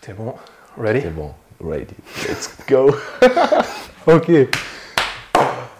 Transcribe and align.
Tout 0.00 0.10
est 0.10 0.14
bon. 0.14 0.34
Ready? 0.78 1.00
C'est 1.02 1.10
bon, 1.14 1.30
ready. 1.62 1.94
Let's 2.28 2.50
go. 2.68 2.90
Ok. 4.06 4.32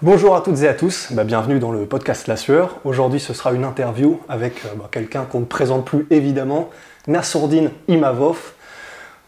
Bonjour 0.00 0.36
à 0.36 0.42
toutes 0.42 0.60
et 0.62 0.68
à 0.68 0.74
tous, 0.74 1.08
Bah, 1.10 1.24
bienvenue 1.24 1.58
dans 1.58 1.72
le 1.72 1.86
podcast 1.86 2.28
La 2.28 2.36
Sueur. 2.36 2.76
Aujourd'hui 2.84 3.18
ce 3.18 3.34
sera 3.34 3.52
une 3.52 3.64
interview 3.64 4.20
avec 4.28 4.64
euh, 4.64 4.68
bah, 4.76 4.88
quelqu'un 4.92 5.24
qu'on 5.24 5.40
ne 5.40 5.44
présente 5.44 5.84
plus 5.84 6.06
évidemment, 6.10 6.70
Nassourdine 7.08 7.70
Imavov. 7.88 8.52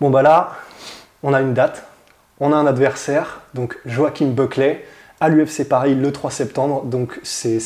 Bon 0.00 0.10
bah 0.10 0.22
là, 0.22 0.52
on 1.24 1.32
a 1.34 1.40
une 1.40 1.54
date, 1.54 1.84
on 2.38 2.52
a 2.52 2.56
un 2.56 2.66
adversaire, 2.66 3.40
donc 3.54 3.76
Joachim 3.84 4.26
Buckley, 4.28 4.84
à 5.20 5.28
l'UFC 5.28 5.68
Paris 5.68 5.96
le 5.96 6.12
3 6.12 6.30
septembre, 6.30 6.84
donc 6.84 7.18
c'est- 7.24 7.58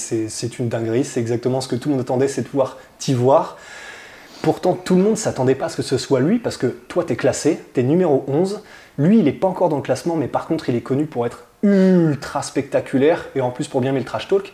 une 0.58 0.69
dinguerie, 0.70 1.05
c'est 1.05 1.20
exactement 1.20 1.60
ce 1.60 1.69
que 1.69 1.77
tout 1.77 1.88
le 1.91 1.96
monde 1.96 2.02
attendait, 2.05 2.28
c'est 2.28 2.42
de 2.42 2.48
pouvoir 2.48 2.78
t'y 2.98 3.12
voir. 3.12 3.58
Pourtant, 4.42 4.74
tout 4.74 4.95
le 4.97 5.02
monde 5.02 5.12
ne 5.12 5.16
s'attendait 5.16 5.55
pas 5.55 5.66
à 5.66 5.69
ce 5.69 5.77
que 5.77 5.83
ce 5.83 5.98
soit 5.98 6.20
lui, 6.20 6.38
parce 6.38 6.56
que 6.56 6.66
toi, 6.66 7.05
tu 7.05 7.12
es 7.12 7.16
classé, 7.16 7.60
tu 7.74 7.80
es 7.80 7.83
numéro 7.83 8.24
11. 8.28 8.62
Lui, 8.98 9.19
il 9.19 9.25
n'est 9.25 9.33
pas 9.33 9.48
encore 9.48 9.69
dans 9.69 9.77
le 9.77 9.83
classement, 9.83 10.17
mais 10.17 10.28
par 10.28 10.47
contre, 10.47 10.69
il 10.69 10.77
est 10.77 10.80
connu 10.80 11.06
pour 11.06 11.27
être 11.27 11.45
ultra 11.62 12.42
spectaculaire, 12.42 13.27
et 13.34 13.41
en 13.41 13.50
plus 13.50 13.69
pour 13.69 13.80
bien 13.80 13.91
aimer 13.91 13.98
le 14.00 14.05
trash 14.06 14.28
talk. 14.28 14.53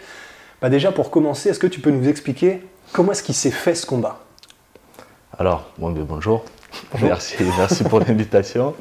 Bah 0.62 0.70
déjà, 0.70 0.90
pour 0.92 1.10
commencer, 1.10 1.50
est-ce 1.50 1.58
que 1.58 1.66
tu 1.66 1.80
peux 1.80 1.90
nous 1.90 2.08
expliquer 2.08 2.66
comment 2.92 3.12
est-ce 3.12 3.22
qu'il 3.22 3.34
s'est 3.34 3.50
fait 3.50 3.74
ce 3.74 3.84
combat? 3.86 4.20
Alors, 5.38 5.70
bon, 5.78 5.90
ben, 5.90 6.04
bonjour. 6.04 6.44
Merci, 7.02 7.36
merci 7.58 7.84
pour 7.84 8.00
l'invitation. 8.06 8.74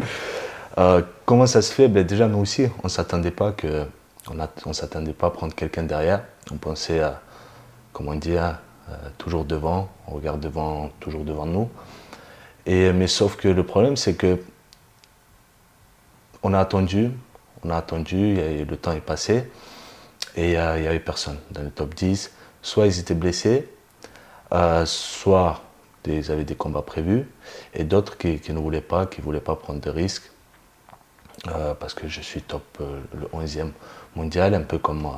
Euh, 0.78 1.02
comment 1.26 1.46
ça 1.48 1.62
se 1.62 1.74
fait? 1.74 1.88
Ben, 1.90 2.04
Déjà, 2.06 2.28
nous 2.28 2.40
aussi, 2.40 2.64
on 2.80 2.86
ne 2.86 2.90
s'attendait 2.90 3.32
pas 3.32 3.52
que, 3.52 3.86
on 4.32 4.40
a- 4.40 4.50
on 4.66 4.74
s'attendait 4.74 5.14
pas 5.14 5.28
à 5.28 5.30
prendre 5.32 5.54
quelqu'un 5.54 5.84
derrière. 5.84 6.24
On 6.52 6.56
pensait, 6.56 7.02
à, 7.02 7.20
comment 7.92 8.16
dire, 8.16 8.58
toujours 9.18 9.46
devant. 9.46 9.90
On 10.08 10.16
regarde 10.16 10.40
devant, 10.40 10.90
toujours 11.00 11.24
devant 11.24 11.46
nous. 11.46 11.70
Et, 12.66 12.92
mais 12.94 13.08
sauf 13.08 13.36
que 13.36 13.48
le 13.48 13.64
problème, 13.66 13.96
c'est 13.96 14.16
que 14.16 14.40
on 16.44 16.54
a 16.54 16.60
attendu, 16.60 17.12
on 17.64 17.70
a 17.70 17.78
attendu, 17.78 18.36
le 18.36 18.76
temps 18.76 18.92
est 18.92 19.00
passé, 19.02 19.50
et 20.36 20.58
euh, 20.58 20.78
il 20.78 20.82
n'y 20.82 20.88
avait 20.88 21.00
personne 21.00 21.38
dans 21.52 21.62
le 21.62 21.70
top 21.70 21.96
10. 21.96 22.32
Soit 22.62 22.88
ils 22.88 23.00
étaient 23.00 23.14
blessés, 23.14 23.70
euh, 24.54 24.86
soit 24.86 25.62
ils 26.06 26.32
avaient 26.32 26.44
des 26.44 26.56
combats 26.56 26.82
prévus, 26.82 27.28
et 27.74 27.84
d'autres 27.84 28.18
qui, 28.18 28.40
ne 28.50 28.60
voulaient 28.60 28.82
pas, 28.82 29.06
qui 29.06 29.22
ne 29.22 29.26
voulaient 29.26 29.40
pas 29.40 29.56
prendre 29.56 29.80
de 29.80 29.90
risques, 29.90 30.30
euh, 31.48 31.74
parce 31.74 31.94
que 31.94 32.08
je 32.08 32.22
suis 32.22 32.42
top 32.42 32.64
euh, 32.82 33.02
le 33.14 33.28
11e 33.28 33.72
mondial, 34.16 34.54
un 34.54 34.62
peu 34.62 34.78
comme, 34.78 35.06
euh, 35.06 35.10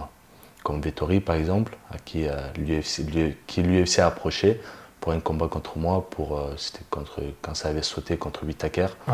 comme 0.66 0.82
Vettori 0.82 1.20
par 1.20 1.36
exemple, 1.36 1.78
à 1.92 1.98
qui 2.00 2.28
euh, 2.28 2.34
l'UFC 2.58 4.00
a 4.00 4.08
approché 4.08 4.60
pour 5.00 5.12
un 5.12 5.20
combat 5.20 5.48
contre 5.48 5.78
moi, 5.78 6.10
pour, 6.10 6.38
euh, 6.40 6.54
c'était 6.58 6.84
contre, 6.90 7.22
quand 7.44 7.54
ça 7.54 7.70
avait 7.70 7.84
sauté 7.84 8.18
contre 8.18 8.44
Whittaker. 8.44 8.88
Ouais. 9.08 9.14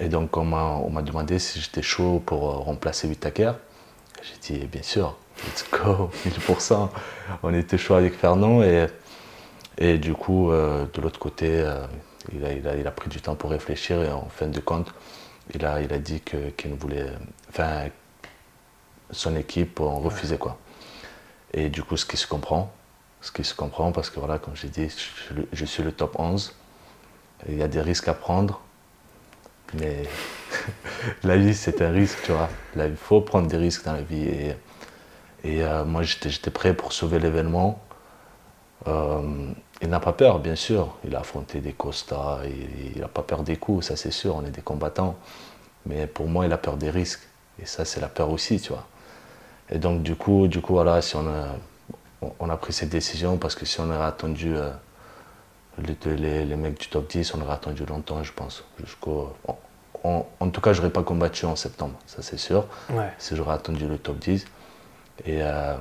Et 0.00 0.08
donc 0.08 0.36
on 0.36 0.44
m'a 0.44 1.02
demandé 1.02 1.38
si 1.38 1.58
j'étais 1.60 1.80
chaud 1.82 2.22
pour 2.24 2.50
euh, 2.50 2.56
remplacer 2.58 3.08
Whittaker. 3.08 3.52
J'ai 4.22 4.58
dit 4.58 4.66
bien 4.66 4.82
sûr, 4.82 5.16
let's 5.46 5.64
go, 5.72 6.10
1000%. 6.26 6.90
On 7.42 7.54
était 7.54 7.78
chaud 7.78 7.94
avec 7.94 8.14
Fernand 8.14 8.62
et, 8.62 8.86
et 9.78 9.96
du 9.96 10.12
coup 10.12 10.50
euh, 10.52 10.84
de 10.92 11.00
l'autre 11.00 11.18
côté, 11.18 11.48
euh, 11.50 11.86
il, 12.34 12.44
a, 12.44 12.52
il, 12.52 12.68
a, 12.68 12.76
il 12.76 12.86
a 12.86 12.90
pris 12.90 13.08
du 13.08 13.22
temps 13.22 13.36
pour 13.36 13.50
réfléchir 13.50 14.02
et 14.02 14.12
en 14.12 14.28
fin 14.28 14.48
de 14.48 14.60
compte, 14.60 14.92
il 15.54 15.64
a, 15.64 15.80
il 15.80 15.90
a 15.94 15.98
dit 15.98 16.20
que- 16.20 16.50
qu'il 16.50 16.70
ne 16.72 16.76
voulait, 16.76 17.06
enfin 17.48 17.86
son 19.10 19.36
équipe 19.36 19.80
on 19.80 20.00
refusait 20.00 20.38
quoi. 20.38 20.58
Et 21.54 21.68
du 21.70 21.82
coup 21.82 21.96
ce 21.96 22.06
qui 22.06 22.16
se 22.16 22.26
comprend, 22.26 22.72
ce 23.22 23.32
qui 23.32 23.44
se 23.44 23.54
comprend 23.54 23.92
parce 23.92 24.10
que 24.10 24.20
voilà 24.20 24.38
comme 24.38 24.56
j'ai 24.56 24.68
dit, 24.68 24.88
je, 24.88 24.96
suis 24.96 25.34
le- 25.34 25.48
je 25.52 25.64
suis 25.64 25.82
le 25.82 25.92
top 25.92 26.18
11. 26.18 26.54
Il 27.48 27.56
y 27.56 27.62
a 27.62 27.68
des 27.68 27.80
risques 27.82 28.08
à 28.08 28.14
prendre, 28.14 28.60
mais 29.74 30.02
la 31.24 31.36
vie, 31.36 31.54
c'est 31.54 31.82
un 31.82 31.90
risque, 31.90 32.18
tu 32.24 32.32
vois. 32.32 32.48
Il 32.76 32.96
faut 32.96 33.20
prendre 33.20 33.48
des 33.48 33.56
risques 33.56 33.84
dans 33.84 33.92
la 33.94 34.02
vie. 34.02 34.24
Et, 34.24 34.56
et 35.44 35.64
euh, 35.64 35.84
moi, 35.84 36.02
j'étais 36.02 36.30
j'étais 36.30 36.50
prêt 36.50 36.74
pour 36.74 36.92
sauver 36.92 37.18
l'événement. 37.18 37.80
Euh, 38.86 39.52
il 39.82 39.88
n'a 39.88 40.00
pas 40.00 40.12
peur, 40.12 40.38
bien 40.40 40.56
sûr. 40.56 40.96
Il 41.04 41.14
a 41.16 41.20
affronté 41.20 41.60
des 41.60 41.72
costas, 41.72 42.40
il 42.94 43.00
n'a 43.00 43.08
pas 43.08 43.22
peur 43.22 43.42
des 43.42 43.56
coups, 43.56 43.86
ça 43.86 43.96
c'est 43.96 44.10
sûr, 44.10 44.36
on 44.36 44.44
est 44.44 44.50
des 44.50 44.62
combattants. 44.62 45.16
Mais 45.86 46.06
pour 46.06 46.28
moi, 46.28 46.46
il 46.46 46.52
a 46.52 46.58
peur 46.58 46.76
des 46.76 46.90
risques. 46.90 47.22
Et 47.60 47.66
ça, 47.66 47.84
c'est 47.84 48.00
la 48.00 48.08
peur 48.08 48.30
aussi, 48.30 48.60
tu 48.60 48.70
vois. 48.72 48.86
Et 49.70 49.78
donc, 49.78 50.02
du 50.02 50.14
coup, 50.16 50.48
du 50.48 50.60
coup 50.60 50.72
voilà, 50.74 51.02
si 51.02 51.16
on 51.16 51.26
a, 51.28 51.48
on- 52.40 52.50
a 52.50 52.56
pris 52.56 52.72
cette 52.72 52.88
décision, 52.88 53.36
parce 53.36 53.54
que 53.54 53.66
si 53.66 53.80
on 53.80 53.90
avait 53.90 54.04
attendu 54.04 54.54
euh, 54.56 54.70
les, 55.78 56.16
les- 56.16 56.44
les 56.44 56.56
mecs 56.56 56.80
du 56.80 56.88
top 56.88 57.08
10, 57.10 57.34
on 57.34 57.40
aurait 57.42 57.54
attendu 57.54 57.84
longtemps, 57.86 58.22
je 58.22 58.32
pense. 58.32 58.64
Jusqu'au, 58.82 59.32
en, 59.46 60.26
en- 60.40 60.48
tout 60.50 60.60
cas, 60.60 60.72
je 60.72 60.80
n'aurais 60.80 60.92
pas 60.92 61.02
combattu 61.02 61.44
en 61.44 61.54
septembre, 61.56 61.94
ça 62.06 62.22
c'est 62.22 62.38
sûr. 62.38 62.66
Ouais. 62.90 63.12
Si 63.18 63.36
j'aurais 63.36 63.54
attendu 63.54 63.86
le 63.86 63.98
top 63.98 64.18
10. 64.18 64.46
Et 65.26 65.42
euh, 65.42 65.74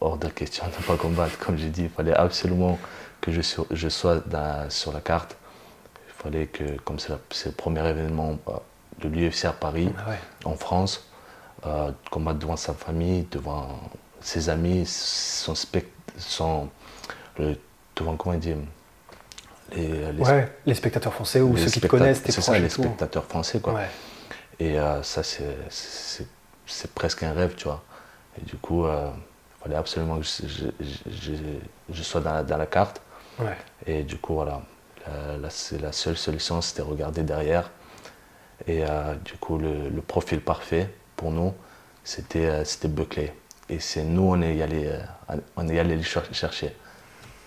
hors 0.00 0.16
de 0.18 0.28
question 0.28 0.64
de 0.66 0.72
ne 0.76 0.82
pas 0.86 0.96
combattre, 0.96 1.38
comme 1.38 1.56
j'ai 1.56 1.70
dit, 1.70 1.84
il 1.84 1.88
fallait 1.90 2.14
absolument 2.14 2.78
que 3.20 3.32
je, 3.32 3.40
sois- 3.40 3.66
je 3.70 3.88
sois 3.88 4.18
dans- 4.26 4.68
sur 4.70 4.92
la 4.92 5.00
carte. 5.00 5.36
Il 6.08 6.22
fallait 6.22 6.46
que, 6.46 6.76
comme 6.84 6.98
c'est, 6.98 7.12
le 7.46 7.52
premier 7.52 7.86
événement 7.88 8.38
euh, 8.48 8.52
de 9.00 9.08
l'UFC 9.08 9.44
à 9.46 9.52
Paris, 9.52 9.90
Ah 10.04 10.10
ouais. 10.10 10.18
en 10.44 10.54
France, 10.56 11.07
euh, 11.66 11.90
combattre 12.10 12.38
devant 12.38 12.56
sa 12.56 12.74
famille, 12.74 13.26
devant 13.30 13.78
ses 14.20 14.48
amis, 14.48 14.84
son 14.86 15.54
son, 16.16 16.68
le- 17.38 17.56
devant 17.96 18.16
comment 18.16 18.36
dire, 18.36 18.56
les, 19.74 20.12
les 20.12 20.22
Ouais, 20.22 20.52
les 20.66 20.74
spectateurs 20.74 21.12
français 21.14 21.40
ou 21.40 21.56
ceux 21.56 21.70
qui 21.70 21.80
te 21.80 21.86
connaissent, 21.86 22.22
tes 22.22 22.32
c'est 22.32 22.40
ça, 22.40 22.58
les 22.58 22.68
tout. 22.68 22.82
spectateurs 22.82 23.24
français, 23.24 23.60
quoi. 23.60 23.74
Ouais. 23.74 23.88
Et 24.60 24.78
euh, 24.78 25.02
ça, 25.02 25.22
c'est- 25.22 25.56
presque 26.94 27.22
un 27.22 27.32
rêve, 27.32 27.54
tu 27.54 27.64
vois. 27.64 27.82
Et 28.40 28.44
du 28.44 28.56
coup, 28.56 28.84
euh, 28.86 29.08
il 29.58 29.62
fallait 29.62 29.76
absolument 29.76 30.18
que 30.18 30.24
je, 30.24 30.46
je- 30.48 31.10
je- 31.10 31.32
je 31.90 32.02
sois 32.02 32.20
dans 32.20 32.32
la, 32.34 32.42
dans 32.42 32.56
la 32.56 32.66
carte. 32.66 33.00
Ouais. 33.38 33.56
Et 33.86 34.02
du 34.02 34.16
coup, 34.18 34.34
voilà, 34.34 34.60
la, 35.06 35.48
la- 35.80 35.92
seule 35.92 36.16
solution, 36.16 36.60
c'était 36.60 36.82
regarder 36.82 37.22
derrière. 37.22 37.70
Et 38.66 38.84
euh, 38.84 39.14
du 39.24 39.34
coup, 39.34 39.58
le, 39.58 39.88
le 39.88 40.02
profil 40.02 40.40
parfait 40.40 40.90
pour 41.18 41.30
nous, 41.32 41.52
c'était 42.04 42.46
euh, 42.46 42.64
c'était 42.64 42.88
Buckley. 42.88 43.34
Et 43.68 43.80
c'est 43.80 44.04
nous, 44.04 44.22
on 44.34 44.40
est 44.40 44.62
allé, 44.62 44.86
euh, 44.86 45.36
on 45.56 45.68
est 45.68 45.78
allé 45.78 45.96
le 45.96 46.02
cher- 46.02 46.24
chercher. 46.32 46.74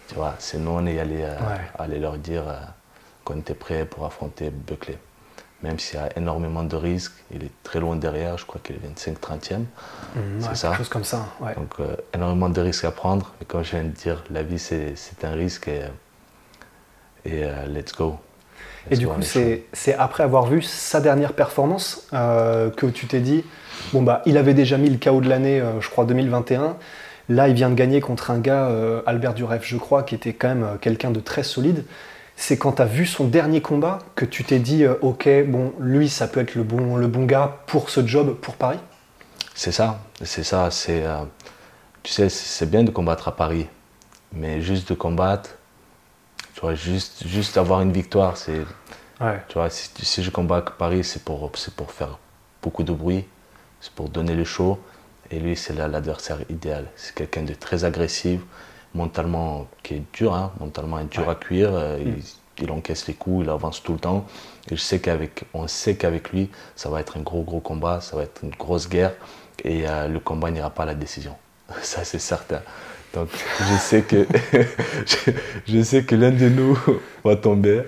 Tu 0.08 0.14
vois, 0.16 0.36
c'est 0.38 0.60
nous, 0.60 0.72
on 0.72 0.86
est 0.86 1.00
allé 1.00 1.22
euh, 1.22 1.36
Ouais. 1.50 1.62
aller 1.80 1.98
leur 2.00 2.18
dire 2.18 2.44
qu'on 3.24 3.40
était 3.40 3.56
prêt 3.56 3.86
pour 3.86 4.06
affronter 4.06 4.52
Buckley. 4.52 4.98
Même 5.64 5.80
s'il 5.80 6.00
y 6.00 6.04
a 6.04 6.10
énormément 6.18 6.64
de 6.64 6.76
risques, 6.76 7.14
il 7.32 7.44
est 7.44 7.52
très 7.64 7.80
loin 7.80 7.96
derrière, 7.96 8.36
je 8.38 8.46
crois 8.46 8.60
qu'il 8.64 8.76
est 8.76 8.88
25-30e. 8.88 9.60
Mhm, 10.16 10.42
C'est 10.42 10.50
ouais, 10.50 10.56
ça. 10.56 10.68
Quelque 10.70 10.78
chose 10.80 10.90
comme 10.90 11.04
ça. 11.04 11.26
Ouais. 11.40 11.56
Donc 11.56 11.74
euh, 11.80 11.96
énormément 12.14 12.50
de 12.50 12.62
risques 12.62 12.86
à 12.86 12.92
prendre. 12.92 13.34
Mais 13.40 13.46
comme 13.46 13.64
je 13.64 13.72
viens 13.72 13.84
de 13.84 13.90
dire, 14.06 14.24
la 14.32 14.44
vie 14.44 14.60
c'est 14.60 15.24
un 15.24 15.34
risque 15.34 15.68
et, 15.70 15.84
et 17.26 17.44
let's 17.68 17.94
go. 17.94 18.18
Et 18.90 18.98
du 18.98 19.06
go, 19.06 19.14
coup, 19.14 19.22
c'est 19.22 19.66
c'est 19.74 19.94
après 19.94 20.24
avoir 20.24 20.46
vu 20.48 20.62
sa 20.64 21.00
dernière 21.02 21.34
performance 21.34 22.08
euh, 22.14 22.72
que 22.72 22.88
tu 22.88 23.06
t'es 23.08 23.20
dit, 23.20 23.44
bon 23.94 24.02
bah, 24.02 24.22
il 24.26 24.38
avait 24.38 24.54
déjà 24.54 24.78
mis 24.78 24.90
le 24.90 24.98
KO 24.98 25.22
de 25.22 25.30
l'année, 25.30 25.60
euh, 25.60 25.80
je 25.82 25.90
crois 25.90 26.06
2021. 26.06 26.78
Là, 27.30 27.48
il 27.48 27.54
vient 27.54 27.70
de 27.70 27.76
gagner 27.76 28.02
contre 28.02 28.32
un 28.32 28.40
gars, 28.40 28.66
euh, 28.68 29.02
Albert 29.06 29.34
Duref, 29.34 29.64
je 29.66 29.78
crois, 29.78 30.04
qui 30.04 30.16
était 30.16 30.34
quand 30.34 30.50
même 30.50 30.64
euh, 30.64 30.76
quelqu'un 30.80 31.12
de 31.12 31.20
très 31.20 31.44
solide. 31.44 31.86
C'est 32.36 32.58
quand 32.58 32.74
tu 32.74 32.82
as 32.82 32.86
vu 32.86 33.06
son 33.06 33.26
dernier 33.28 33.62
combat 33.62 34.00
que 34.16 34.26
tu 34.26 34.44
t'es 34.44 34.58
dit, 34.60 34.86
ok, 35.02 35.30
bon, 35.48 35.74
lui, 35.80 36.10
ça 36.10 36.28
peut 36.28 36.40
être 36.40 36.56
le 36.56 36.64
bon, 36.64 36.96
le 36.96 37.08
bon 37.08 37.26
gars 37.26 37.58
pour 37.68 37.90
ce 37.90 38.06
job, 38.06 38.36
pour 38.36 38.56
Paris? 38.56 38.80
C'est 39.54 39.72
ça, 39.72 40.00
c'est 40.24 40.44
ça. 40.44 40.72
C'est, 40.72 41.06
euh, 41.06 41.20
tu 42.02 42.12
sais, 42.12 42.30
c'est 42.30 42.70
bien 42.70 42.84
de 42.84 42.90
combattre 42.90 43.28
à 43.28 43.36
Paris, 43.36 43.68
mais 44.34 44.60
juste 44.62 44.90
de 44.90 44.96
combattre, 44.96 45.52
tu 46.56 46.62
vois, 46.62 46.74
juste, 46.74 47.28
juste 47.28 47.58
avoir 47.58 47.82
une 47.82 47.92
victoire, 47.92 48.38
c'est, 48.38 48.62
Ouais. 49.20 49.40
tu 49.48 49.54
vois, 49.60 49.70
si, 49.70 49.90
si 50.02 50.24
je 50.24 50.32
combats 50.32 50.58
à 50.58 50.62
Paris, 50.62 51.04
c'est 51.04 51.24
pour, 51.24 51.52
c'est 51.54 51.76
pour 51.76 51.92
faire 51.92 52.18
beaucoup 52.64 52.82
de 52.82 52.92
bruit, 52.92 53.26
c'est 53.82 53.92
pour 53.92 54.10
donner 54.10 54.34
le 54.34 54.46
show. 54.46 54.80
Et 55.32 55.40
lui, 55.40 55.56
c'est 55.56 55.74
l'adversaire 55.74 56.40
idéal. 56.50 56.86
C'est 56.96 57.16
quelqu'un 57.16 57.44
de 57.44 57.54
très 57.54 57.84
agressif, 57.84 58.42
mentalement 58.94 59.68
qui 59.84 59.96
est 59.96 60.04
dur, 60.14 60.34
hein, 60.34 60.52
mentalement 60.60 61.04
dur 61.04 61.30
à 61.30 61.36
cuire. 61.36 61.72
Euh, 61.74 61.98
mm. 61.98 62.20
il, 62.62 62.72
encaisse 62.72 63.08
les 63.08 63.14
coups, 63.14 63.46
il 63.46 63.50
avance 63.50 63.82
tout 63.82 63.94
le 63.94 64.00
temps. 64.00 64.26
Et 64.70 64.76
je 64.76 64.82
sais 64.82 65.00
qu'avec, 65.00 65.44
on 65.54 65.68
sait 65.68 65.96
qu'avec 65.96 66.32
lui, 66.32 66.50
ça 66.76 66.90
va 66.90 67.00
être 67.02 67.18
un 67.18 67.22
gros 67.22 67.44
gros 67.44 67.60
combat, 67.60 68.02
ça 68.02 68.16
va 68.16 68.24
être 68.24 68.42
une 68.44 68.52
grosse 68.52 68.88
guerre 68.88 69.14
et 69.64 69.88
euh, 69.88 70.08
le 70.08 70.20
combat 70.20 70.52
n'ira 70.52 70.70
pas 70.70 70.84
à 70.84 70.88
la 70.88 70.96
décision. 70.96 71.36
Ça 71.82 72.04
c'est 72.04 72.20
certain. 72.20 72.62
Donc 73.14 73.30
je 73.60 73.78
sais 73.78 74.02
que 74.04 74.26
je, 75.68 75.82
sais 75.82 76.04
que 76.04 76.16
l'un 76.16 76.32
de 76.32 76.50
nous 76.50 76.78
va 77.24 77.36
tomber. 77.36 77.84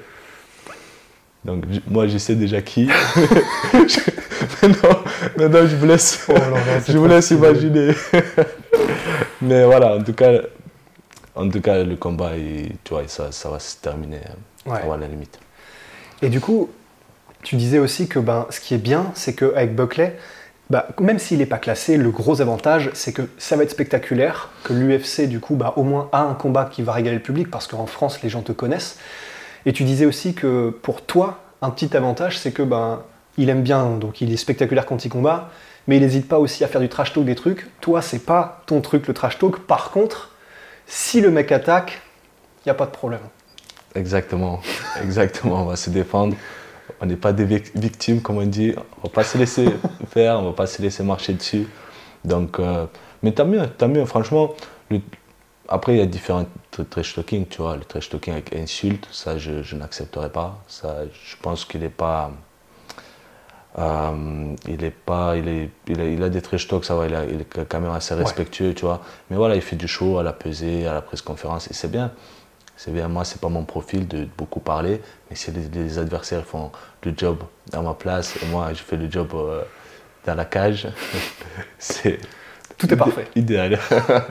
Donc 1.46 1.66
moi 1.88 2.08
je 2.08 2.18
sais 2.18 2.36
déjà 2.36 2.62
qui. 2.62 2.90
maintenant, 4.62 5.68
je 5.68 5.76
vous 5.76 5.86
laisse, 5.86 6.26
oh 6.30 6.34
je 6.88 6.98
vous 6.98 7.08
laisse 7.08 7.32
imaginer. 7.32 7.94
Mais 9.42 9.66
voilà, 9.66 9.96
en 9.98 10.04
tout 10.04 10.14
cas, 10.14 10.42
en 11.36 11.50
tout 11.50 11.62
cas 11.62 11.84
le 11.84 11.96
combat, 11.96 12.32
tu 12.84 12.94
vois, 12.94 13.04
ça, 13.08 13.32
ça 13.32 13.50
va 13.50 13.60
se 13.60 13.78
terminer 13.78 14.22
ouais. 14.66 14.80
à 14.80 14.98
la 14.98 15.08
limite. 15.08 15.40
Et 16.22 16.30
du 16.30 16.40
coup, 16.40 16.70
tu 17.44 17.58
disais 17.58 17.80
aussi 17.80 18.08
que 18.08 18.20
ben, 18.20 18.48
ce 18.50 18.60
qui 18.60 18.74
est 18.74 18.80
bien, 18.80 19.12
c'est 19.14 19.34
qu'avec 19.34 19.76
Buckley, 19.76 20.18
bah, 20.70 20.88
même 21.00 21.20
s'il 21.20 21.40
n'est 21.40 21.46
pas 21.46 21.58
classé, 21.58 21.98
le 21.98 22.10
gros 22.10 22.42
avantage, 22.42 22.90
c'est 22.94 23.12
que 23.12 23.24
ça 23.38 23.58
va 23.58 23.64
être 23.64 23.72
spectaculaire, 23.72 24.50
que 24.64 24.74
l'UFC, 24.74 25.28
du 25.28 25.40
coup, 25.40 25.56
bah, 25.56 25.74
au 25.76 25.84
moins 25.84 26.10
a 26.14 26.22
un 26.22 26.34
combat 26.34 26.66
qui 26.66 26.82
va 26.82 26.94
régaler 26.94 27.18
le 27.18 27.22
public, 27.22 27.52
parce 27.52 27.68
qu'en 27.68 27.86
France, 27.86 28.22
les 28.24 28.30
gens 28.30 28.42
te 28.42 28.54
connaissent. 28.54 28.98
Et 29.66 29.74
tu 29.74 29.84
disais 29.84 30.06
aussi 30.06 30.34
que 30.34 30.70
pour 30.70 31.02
toi, 31.02 31.40
un 31.62 31.70
petit 31.70 31.96
avantage, 31.96 32.38
c'est 32.38 32.52
que 32.52 32.64
ben, 32.64 33.02
il 33.38 33.50
aime 33.50 33.62
bien, 33.62 33.92
donc 33.92 34.22
il 34.22 34.32
est 34.32 34.38
spectaculaire 34.38 34.86
quand 34.86 35.06
il 35.06 35.10
combat, 35.10 35.50
mais 35.88 35.98
il 35.98 36.02
n'hésite 36.02 36.28
pas 36.28 36.40
aussi 36.40 36.64
à 36.64 36.68
faire 36.68 36.82
du 36.82 36.90
trash 36.90 37.14
talk 37.14 37.26
des 37.26 37.36
trucs. 37.36 37.68
Toi, 37.82 38.02
c'est 38.02 38.26
pas 38.26 38.62
ton 38.66 38.82
truc, 38.82 39.08
le 39.08 39.14
trash 39.14 39.38
talk. 39.38 39.60
Par 39.60 39.92
contre, 39.92 40.32
si 40.88 41.22
le 41.22 41.32
mec 41.32 41.52
attaque, 41.52 42.02
il 42.60 42.70
n'y 42.70 42.72
a 42.72 42.76
pas 42.76 42.86
de 42.86 42.92
problème. 42.92 43.22
Exactement, 43.96 44.62
exactement, 45.02 45.62
on 45.62 45.66
va 45.66 45.76
se 45.76 45.90
défendre 45.90 46.36
on 47.02 47.06
n'est 47.06 47.16
pas 47.16 47.34
des 47.34 47.46
victimes, 47.76 48.22
comme 48.22 48.38
on 48.38 48.46
dit. 48.46 48.74
On 49.00 49.08
va 49.08 49.10
pas 49.10 49.24
se 49.24 49.38
laisser 49.38 49.68
faire, 50.10 50.40
on 50.40 50.44
va 50.44 50.54
pas 50.54 50.68
se 50.68 50.82
laisser 50.82 51.04
marcher 51.04 51.34
dessus. 51.34 51.68
Donc, 52.24 52.60
euh, 52.60 52.86
mais 53.22 53.32
tant 53.32 53.46
mieux, 53.46 53.68
tant 53.78 53.88
mieux. 53.88 54.06
Franchement, 54.06 54.54
après, 55.68 55.94
il 55.94 56.00
y 56.00 56.02
a 56.02 56.06
différents 56.06 56.46
trash 56.90 57.16
talking, 57.16 57.48
tu 57.48 57.62
vois. 57.62 57.76
Le 57.78 57.84
trash 57.84 58.10
talking 58.10 58.34
avec 58.34 58.54
insulte, 58.54 59.08
ça, 59.12 59.38
je, 59.38 59.64
je 59.64 59.76
n'accepterai 59.76 60.30
pas. 60.30 60.62
Ça, 60.68 61.04
je 61.12 61.36
pense 61.42 61.66
qu'il 61.66 61.82
n'est 61.82 61.90
pas. 61.90 62.32
Euh, 63.80 64.56
il 64.68 64.84
est 64.84 64.92
pas, 64.92 65.36
il, 65.36 65.48
est, 65.48 65.70
il, 65.88 66.22
a, 66.22 66.30
des 66.30 66.42
trash 66.42 66.68
talks, 66.68 66.86
ça 66.86 66.96
va, 66.96 67.08
il, 67.08 67.14
est 67.42 67.66
quand 67.68 67.80
même 67.80 67.92
assez 67.92 68.14
respectueux, 68.14 68.74
tu 68.76 68.86
vois. 68.86 69.02
Mais 69.30 69.38
voilà, 69.38 69.56
il 69.56 69.62
fait 69.62 69.76
du 69.76 69.88
show 69.88 70.20
à 70.20 70.24
la 70.24 70.34
pesée, 70.34 70.86
à 70.86 70.94
la 70.94 71.02
presse 71.02 71.24
conférence, 71.24 71.70
et 71.72 71.74
c'est 71.74 71.90
bien. 71.90 72.12
C'est 72.76 72.92
bien, 72.92 73.08
moi, 73.08 73.24
c'est 73.24 73.40
pas 73.40 73.50
mon 73.50 73.66
profil 73.66 74.08
de 74.08 74.28
beaucoup 74.38 74.60
parler, 74.60 75.02
mais 75.30 75.36
si 75.36 75.52
les, 75.52 75.98
adversaires 75.98 76.46
font 76.46 76.72
le 77.04 77.14
job 77.16 77.44
à 77.72 77.82
ma 77.82 77.94
place 77.94 78.36
et 78.44 78.46
moi, 78.48 78.74
je 78.74 78.84
fais 78.84 78.98
le 78.98 79.10
job 79.10 79.30
euh, 79.34 79.64
dans 80.26 80.36
la 80.36 80.46
cage, 80.46 80.88
c'est. 81.80 82.20
Tout 82.78 82.92
est 82.94 82.98
parfait. 82.98 83.28
Idéal. 83.36 83.80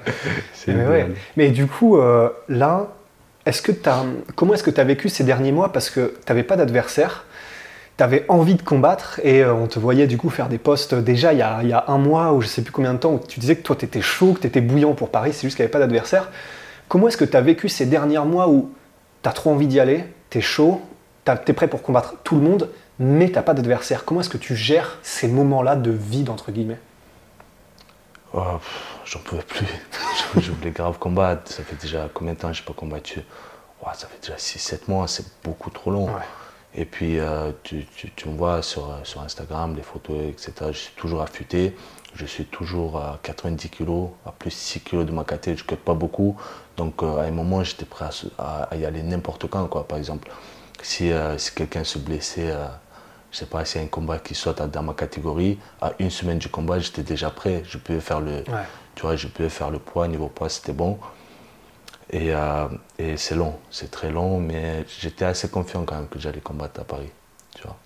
mais, 0.66 1.06
mais, 1.36 1.50
du 1.50 1.66
coup, 1.66 1.96
euh, 1.96 2.28
là, 2.48 2.88
est-ce 3.46 3.62
que 3.62 3.72
as, 3.88 4.04
comment 4.36 4.54
est-ce 4.54 4.62
que 4.62 4.70
tu 4.70 4.80
as 4.80 4.84
vécu 4.84 5.08
ces 5.08 5.24
derniers 5.24 5.52
mois? 5.52 5.72
Parce 5.72 5.90
que 5.90 6.14
tu 6.24 6.32
n'avais 6.32 6.42
pas 6.42 6.56
d'adversaire, 6.56 7.24
tu 7.96 8.04
avais 8.04 8.24
envie 8.28 8.54
de 8.54 8.62
combattre 8.62 9.20
et 9.22 9.42
euh, 9.42 9.52
on 9.52 9.66
te 9.66 9.78
voyait 9.78 10.06
du 10.06 10.16
coup 10.16 10.30
faire 10.30 10.48
des 10.48 10.58
posts 10.58 10.94
déjà 10.94 11.32
il 11.32 11.40
y, 11.40 11.42
a, 11.42 11.60
il 11.62 11.68
y 11.68 11.72
a 11.72 11.84
un 11.88 11.98
mois 11.98 12.32
ou 12.32 12.40
je 12.40 12.46
sais 12.46 12.62
plus 12.62 12.72
combien 12.72 12.94
de 12.94 12.98
temps 12.98 13.12
où 13.14 13.20
tu 13.26 13.40
disais 13.40 13.56
que 13.56 13.62
toi 13.62 13.76
tu 13.76 13.84
étais 13.84 14.00
chaud, 14.00 14.32
que 14.32 14.40
tu 14.40 14.46
étais 14.46 14.60
bouillant 14.60 14.94
pour 14.94 15.10
Paris, 15.10 15.32
c'est 15.32 15.42
juste 15.42 15.56
qu'il 15.56 15.62
n'y 15.62 15.66
avait 15.66 15.72
pas 15.72 15.78
d'adversaire. 15.78 16.30
Comment 16.88 17.08
est-ce 17.08 17.16
que 17.16 17.24
tu 17.24 17.36
as 17.36 17.40
vécu 17.40 17.68
ces 17.68 17.86
derniers 17.86 18.20
mois 18.20 18.48
où 18.48 18.70
tu 19.22 19.28
as 19.28 19.32
trop 19.32 19.50
envie 19.50 19.66
d'y 19.66 19.80
aller, 19.80 20.04
tu 20.30 20.38
es 20.38 20.40
chaud, 20.40 20.80
tu 21.24 21.32
es 21.32 21.52
prêt 21.52 21.68
pour 21.68 21.82
combattre 21.82 22.16
tout 22.22 22.36
le 22.36 22.42
monde, 22.42 22.68
mais 22.98 23.28
tu 23.28 23.34
n'as 23.34 23.42
pas 23.42 23.54
d'adversaire? 23.54 24.04
Comment 24.04 24.20
est-ce 24.20 24.30
que 24.30 24.38
tu 24.38 24.54
gères 24.54 24.98
ces 25.02 25.28
moments-là 25.28 25.76
de 25.76 25.90
vide, 25.90 26.30
entre 26.30 26.52
guillemets? 26.52 26.78
Oh, 28.34 28.58
J'en 29.04 29.20
pouvais 29.20 29.42
plus. 29.42 29.66
je 30.40 30.50
voulais 30.50 30.70
grave 30.70 30.98
combattre. 30.98 31.50
Ça 31.50 31.62
fait 31.62 31.80
déjà 31.80 32.08
combien 32.12 32.34
de 32.34 32.38
temps 32.38 32.48
que 32.48 32.54
je 32.54 32.62
n'ai 32.62 32.66
pas 32.66 32.74
combattu? 32.74 33.20
Ça 33.94 34.06
fait 34.06 34.20
déjà 34.20 34.36
6-7 34.36 34.82
mois, 34.88 35.08
c'est 35.08 35.26
beaucoup 35.42 35.70
trop 35.70 35.90
long. 35.90 36.08
Et 36.74 36.84
puis, 36.84 37.18
euh, 37.18 37.50
tu, 37.64 37.84
me 38.26 38.36
vois 38.36 38.62
sur, 38.62 38.96
sur 39.04 39.20
Instagram, 39.20 39.74
les 39.76 39.82
photos, 39.82 40.16
etc. 40.28 40.52
Je 40.68 40.78
suis 40.78 40.94
toujours 40.94 41.20
affûté. 41.20 41.74
Je 42.14 42.26
suis 42.26 42.44
toujours 42.44 42.98
à 42.98 43.18
90 43.22 43.70
kg, 43.70 44.08
à 44.26 44.32
plus 44.32 44.50
6 44.50 44.80
kg 44.80 45.04
de 45.04 45.12
ma 45.12 45.24
caté, 45.24 45.56
je 45.56 45.64
ne 45.68 45.76
pas 45.76 45.94
beaucoup. 45.94 46.36
Donc 46.76 47.02
euh, 47.02 47.18
à 47.18 47.22
un 47.22 47.30
moment, 47.30 47.64
j'étais 47.64 47.86
prêt 47.86 48.06
à, 48.38 48.76
y 48.76 48.84
aller 48.84 49.02
n'importe 49.02 49.48
quand. 49.48 49.66
Quoi. 49.66 49.88
Par 49.88 49.98
exemple, 49.98 50.30
si, 50.82 51.10
euh, 51.10 51.38
si 51.38 51.54
quelqu'un 51.54 51.84
se 51.84 51.98
blessait, 51.98 52.54
je 53.32 53.36
ne 53.36 53.40
sais 53.40 53.46
pas, 53.46 53.60
a 53.60 53.78
un 53.82 53.86
combat 53.86 54.18
qui 54.18 54.34
saute 54.34 54.60
dans 54.62 54.82
ma 54.82 54.94
catégorie, 54.94 55.58
à 55.80 55.92
une 55.98 56.10
semaine 56.10 56.38
du 56.38 56.48
combat, 56.48 56.78
j'étais 56.78 57.02
déjà 57.02 57.30
prêt. 57.30 57.62
Je 57.66 57.78
pouvais 57.78 58.00
faire 58.00 58.20
le, 58.20 58.44
tu 58.94 59.02
vois, 59.02 59.16
je 59.16 59.26
pouvais 59.26 59.48
faire 59.48 59.70
le 59.70 59.78
poids, 59.78 60.06
niveau 60.06 60.28
poids, 60.28 60.48
c'était 60.48 60.74
bon. 60.74 60.98
Et, 62.10 62.32
et 62.98 63.16
c'est 63.16 63.34
long, 63.34 63.58
c'est 63.70 63.90
très 63.90 64.10
long, 64.10 64.38
mais 64.38 64.84
j'étais 65.00 65.24
assez 65.24 65.48
confiant 65.48 65.84
quand 65.84 65.96
même 65.96 66.08
que 66.08 66.18
j'allais 66.18 66.40
combattre 66.40 66.80
à 66.80 66.84
Paris. 66.84 67.10
Tu 67.54 67.62
vois. 67.62 67.78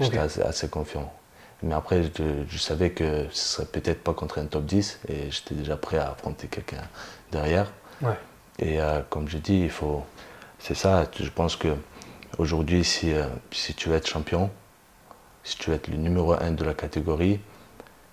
J'étais 0.00 0.18
assez 0.18 0.68
confiant. 0.68 1.12
Mais 1.62 1.74
après, 1.74 2.02
je, 2.48 2.58
savais 2.58 2.90
que 2.90 3.26
ce 3.30 3.56
serait 3.56 3.66
peut-être 3.66 4.02
pas 4.02 4.14
contre 4.14 4.38
un 4.38 4.46
top 4.46 4.64
10 4.64 5.00
et 5.08 5.30
j'étais 5.30 5.54
déjà 5.54 5.76
prêt 5.76 5.98
à 5.98 6.10
affronter 6.10 6.46
quelqu'un 6.46 6.82
derrière. 7.30 7.70
Et 8.58 8.80
euh, 8.80 9.00
comme 9.08 9.28
je 9.28 9.38
dis, 9.38 9.60
il 9.60 9.70
faut. 9.70 10.04
C'est 10.58 10.74
ça, 10.74 11.06
je 11.18 11.30
pense 11.30 11.56
que 11.56 11.74
aujourd'hui, 12.38 12.84
si, 12.84 13.12
euh, 13.12 13.24
si 13.50 13.74
tu 13.74 13.88
veux 13.88 13.96
être 13.96 14.06
champion, 14.06 14.50
si 15.50 15.56
tu 15.58 15.70
veux 15.70 15.76
être 15.76 15.88
le 15.88 15.96
numéro 15.96 16.32
1 16.32 16.52
de 16.52 16.64
la 16.64 16.74
catégorie, 16.74 17.40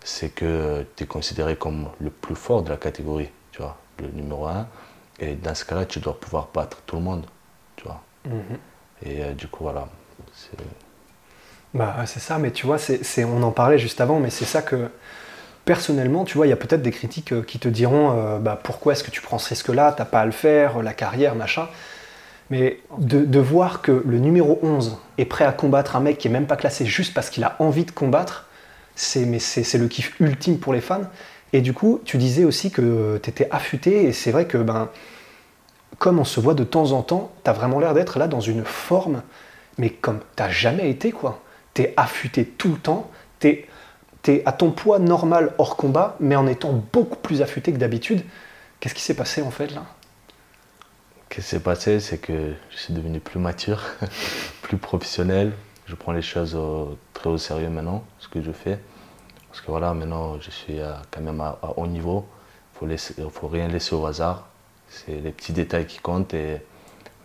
c'est 0.04 0.30
que 0.30 0.84
tu 0.96 1.04
es 1.04 1.08
considéré 1.08 1.56
comme 1.56 1.90
le 2.00 2.10
plus 2.10 2.36
fort 2.36 2.64
de 2.64 2.70
la 2.70 2.78
catégorie, 2.78 3.30
tu 3.52 3.62
vois, 3.62 3.78
le 4.00 4.08
numéro 4.08 4.48
1. 4.48 4.68
Et 5.20 5.36
dans 5.36 5.54
ce 5.54 5.64
cas-là, 5.64 5.86
tu 5.86 6.00
dois 6.00 6.20
pouvoir 6.20 6.50
battre 6.52 6.82
tout 6.88 6.96
le 6.96 7.04
monde, 7.04 7.28
tu 7.76 7.84
vois. 7.84 8.02
Mhm. 8.26 8.58
Et 9.06 9.24
euh, 9.24 9.34
du 9.34 9.48
coup, 9.48 9.64
voilà. 9.64 9.88
Bah, 11.76 11.96
c'est 12.08 12.20
ça, 12.20 12.40
mais 12.40 12.50
tu 12.50 12.66
vois, 12.66 12.80
c'est, 12.80 13.24
on 13.24 13.44
en 13.44 13.52
parlait 13.52 13.78
juste 13.78 14.02
avant, 14.02 14.20
mais 14.20 14.32
c'est 14.32 14.46
ça 14.46 14.64
que 14.64 14.90
personnellement, 15.64 16.26
tu 16.26 16.38
vois, 16.38 16.48
il 16.48 16.50
y 16.50 16.54
a 16.54 16.58
peut-être 16.58 16.82
des 16.82 16.92
critiques 16.92 17.34
euh, 17.34 17.44
qui 17.44 17.60
te 17.60 17.68
diront 17.68 18.18
euh, 18.18 18.40
bah, 18.40 18.60
pourquoi 18.62 18.94
est-ce 18.94 19.04
que 19.04 19.12
tu 19.12 19.22
prends 19.22 19.38
ce 19.38 19.50
risque-là, 19.50 19.94
t'as 19.96 20.06
pas 20.06 20.22
à 20.22 20.26
le 20.26 20.32
faire, 20.32 20.82
la 20.82 20.94
carrière, 20.94 21.36
machin. 21.36 21.68
Mais 22.50 22.80
de, 22.98 23.40
voir 23.40 23.82
que 23.82 24.04
le 24.06 24.20
numéro 24.20 24.60
11 24.64 24.98
est 25.18 25.26
prêt 25.26 25.46
à 25.46 25.52
combattre 25.52 25.96
un 25.96 26.00
mec 26.00 26.18
qui 26.18 26.28
est 26.28 26.32
même 26.32 26.48
pas 26.48 26.56
classé 26.56 26.86
juste 26.86 27.14
parce 27.14 27.30
qu'il 27.30 27.44
a 27.44 27.56
envie 27.60 27.84
de 27.84 27.92
combattre, 27.92 28.46
c'est, 28.96 29.26
le 29.26 29.88
kiff 29.88 30.20
ultime 30.20 30.58
pour 30.58 30.74
les 30.74 30.82
fans. 30.82 31.02
Et 31.54 31.62
du 31.62 31.74
coup, 31.74 32.02
tu 32.06 32.18
disais 32.18 32.46
aussi 32.46 32.72
que 32.72 33.20
tu 33.22 33.30
étais 33.30 33.48
affûté, 33.52 34.04
et 34.04 34.14
c'est 34.14 34.32
vrai 34.32 34.46
que, 34.46 34.58
ben, 34.58 34.90
comme 35.98 36.20
on 36.20 36.26
se 36.26 36.40
voit 36.40 36.54
de 36.54 36.64
temps 36.64 36.92
en 36.92 37.02
temps, 37.02 37.32
tu 37.44 37.50
as 37.50 37.54
vraiment 37.54 37.80
l'air 37.80 37.94
d'être 37.94 38.20
là 38.20 38.28
dans 38.28 38.42
une 38.42 38.64
forme, 38.64 39.22
mais 39.78 39.90
comme 39.90 40.20
t'as 40.36 40.50
jamais 40.50 40.90
été, 40.90 41.12
quoi 41.12 41.42
t'es 41.78 41.94
affûté 41.96 42.44
tout 42.44 42.70
le 42.70 42.78
temps, 42.80 43.12
t'es 43.38 43.68
es 44.26 44.42
à 44.48 44.52
ton 44.52 44.72
poids 44.72 44.98
normal 44.98 45.54
hors 45.60 45.78
combat, 45.78 46.18
mais 46.20 46.36
en 46.36 46.48
étant 46.48 46.74
beaucoup 46.92 47.18
plus 47.18 47.44
affûté 47.44 47.72
que 47.72 47.78
d'habitude. 47.78 48.24
Qu'est-ce 48.80 48.96
qui 48.96 49.04
s'est 49.04 49.14
passé 49.14 49.44
en 49.44 49.52
fait 49.52 49.68
là? 49.68 49.86
Ce 51.30 51.36
qui 51.36 51.42
s'est 51.42 51.60
passé, 51.60 52.00
c'est 52.00 52.18
que 52.18 52.54
je 52.70 52.78
suis 52.78 52.94
devenu 52.94 53.20
plus 53.20 53.40
mature, 53.40 53.82
plus 54.62 54.78
professionnel. 54.78 55.52
Je 55.86 55.94
prends 55.94 56.14
les 56.14 56.22
choses 56.22 56.58
très 57.14 57.30
au 57.30 57.38
sérieux 57.38 57.70
maintenant, 57.70 58.06
ce 58.18 58.28
que 58.28 58.42
je 58.42 58.52
fais. 58.52 58.80
Parce 59.50 59.62
que 59.62 59.70
voilà, 59.70 59.94
maintenant 59.94 60.40
je 60.40 60.50
suis 60.50 60.80
quand 61.12 61.22
même 61.22 61.42
à, 61.42 61.60
haut 61.76 61.86
niveau. 61.86 62.26
Il 62.82 62.88
ne 62.88 62.98
faut 63.30 63.48
rien 63.48 63.68
laisser 63.68 63.94
au 63.94 64.06
hasard. 64.06 64.48
C'est 64.88 65.20
les 65.20 65.32
petits 65.32 65.52
détails 65.52 65.86
qui 65.86 66.00
comptent 66.00 66.34
et 66.34 66.62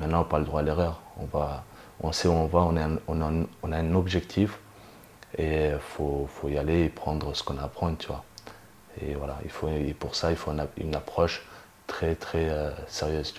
maintenant 0.01 0.19
on 0.19 0.23
n'a 0.23 0.29
pas 0.29 0.39
le 0.41 0.45
droit 0.45 0.61
à 0.61 0.63
l'erreur. 0.63 1.01
On 2.03 2.13
sait 2.13 2.27
où 2.27 2.33
on 2.33 2.47
va, 2.47 2.61
on, 3.07 3.21
a, 3.73 3.77
un 3.77 3.95
objectif 3.95 4.59
et 5.39 5.69
il 5.69 5.79
faut, 5.79 6.29
y 6.49 6.59
aller 6.59 6.85
et 6.85 6.89
prendre 6.89 7.35
ce 7.35 7.43
qu'on 7.43 7.57
a 7.57 7.63
à 7.63 7.69
prendre, 7.69 7.97
tu 7.97 8.09
vois. 8.09 8.25
Et 9.01 9.15
voilà, 9.15 9.39
il 9.45 9.51
faut, 9.51 9.69
pour 9.99 10.17
ça, 10.17 10.31
il 10.31 10.37
faut 10.37 10.53
une, 10.77 10.95
approche 10.95 11.47
très 11.87 12.15
très 12.15 12.51
euh, 12.51 12.71
sérieuse. 12.89 13.35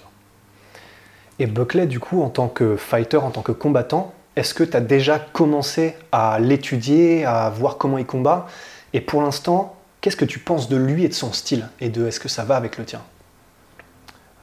Et 1.40 1.48
Buckley, 1.48 1.88
du 1.88 2.00
coup, 2.00 2.22
en 2.22 2.30
tant 2.30 2.48
que 2.48 2.76
fighter, 2.76 3.18
en 3.18 3.32
tant 3.32 3.42
que 3.42 3.52
combattant, 3.52 4.14
est-ce 4.36 4.54
que 4.54 4.64
tu 4.64 4.76
as 4.76 4.82
déjà 4.82 5.20
commencé 5.20 5.96
à 6.12 6.40
l'étudier, 6.40 7.26
à 7.26 7.50
voir 7.50 7.78
comment 7.78 7.98
il 7.98 8.06
combat? 8.06 8.48
Et 8.94 9.02
pour 9.02 9.22
l'instant, 9.22 9.76
qu'est-ce 10.02 10.18
que 10.18 10.26
tu 10.26 10.40
penses 10.40 10.70
de 10.70 10.78
lui 10.78 11.04
et 11.04 11.10
de 11.10 11.14
son 11.14 11.34
style? 11.34 11.68
Et 11.80 11.90
de 11.90 12.08
est-ce 12.08 12.20
que 12.20 12.30
ça 12.30 12.44
va 12.44 12.56
avec 12.56 12.78
le 12.78 12.86
tien? 12.86 13.02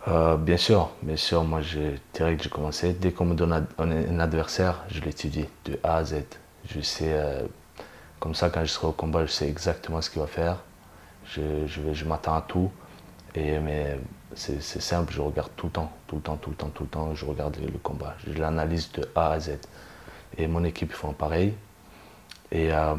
Euh, 0.08 0.36
bien 0.36 0.56
sûr, 0.56 0.90
bien 1.02 1.16
sûr, 1.16 1.44
moi 1.44 1.60
j'ai 1.60 2.00
direct 2.14 2.42
j'ai 2.42 2.48
commencé. 2.48 2.92
Dès 2.92 3.12
qu'on 3.12 3.26
me 3.26 3.34
donne 3.34 3.66
un, 3.78 4.18
adversaire, 4.18 4.82
je 4.88 5.00
l'étudie 5.00 5.46
de 5.66 5.78
A 5.82 5.96
à 5.96 6.04
Z. 6.04 6.22
Je 6.68 6.80
sais, 6.80 7.12
euh, 7.12 7.42
comme 8.18 8.34
ça 8.34 8.48
quand 8.48 8.64
je 8.64 8.70
serai 8.70 8.86
au 8.86 8.92
combat, 8.92 9.26
je 9.26 9.30
sais 9.30 9.48
exactement 9.48 10.00
ce 10.00 10.08
qu'il 10.08 10.20
va 10.20 10.26
faire. 10.26 10.56
Je, 11.26 11.42
je, 11.66 11.80
je 11.92 12.04
m'attends 12.04 12.34
à 12.34 12.44
tout. 12.46 12.70
Et, 13.34 13.58
mais 13.58 13.98
c'est 14.34 14.60
simple, 14.62 15.12
je 15.12 15.20
regarde 15.20 15.50
tout 15.56 15.66
le 15.66 15.72
temps, 15.72 15.92
tout 16.06 16.16
le 16.16 16.22
temps, 16.22 16.36
tout 16.36 16.50
le 16.50 16.56
temps, 16.56 16.68
tout 16.68 16.84
le 16.84 16.88
temps, 16.88 17.14
je 17.14 17.24
regarde 17.24 17.56
le 17.60 17.78
combat. 17.78 18.14
Je 18.26 18.38
l'analyse 18.38 18.90
de 18.92 19.08
A 19.14 19.32
à 19.32 19.40
Z. 19.40 19.58
Et 20.38 20.46
mon 20.46 20.64
équipe 20.64 20.92
font 20.92 21.12
pareil. 21.12 21.54
Et 22.52 22.72
euh, 22.72 22.94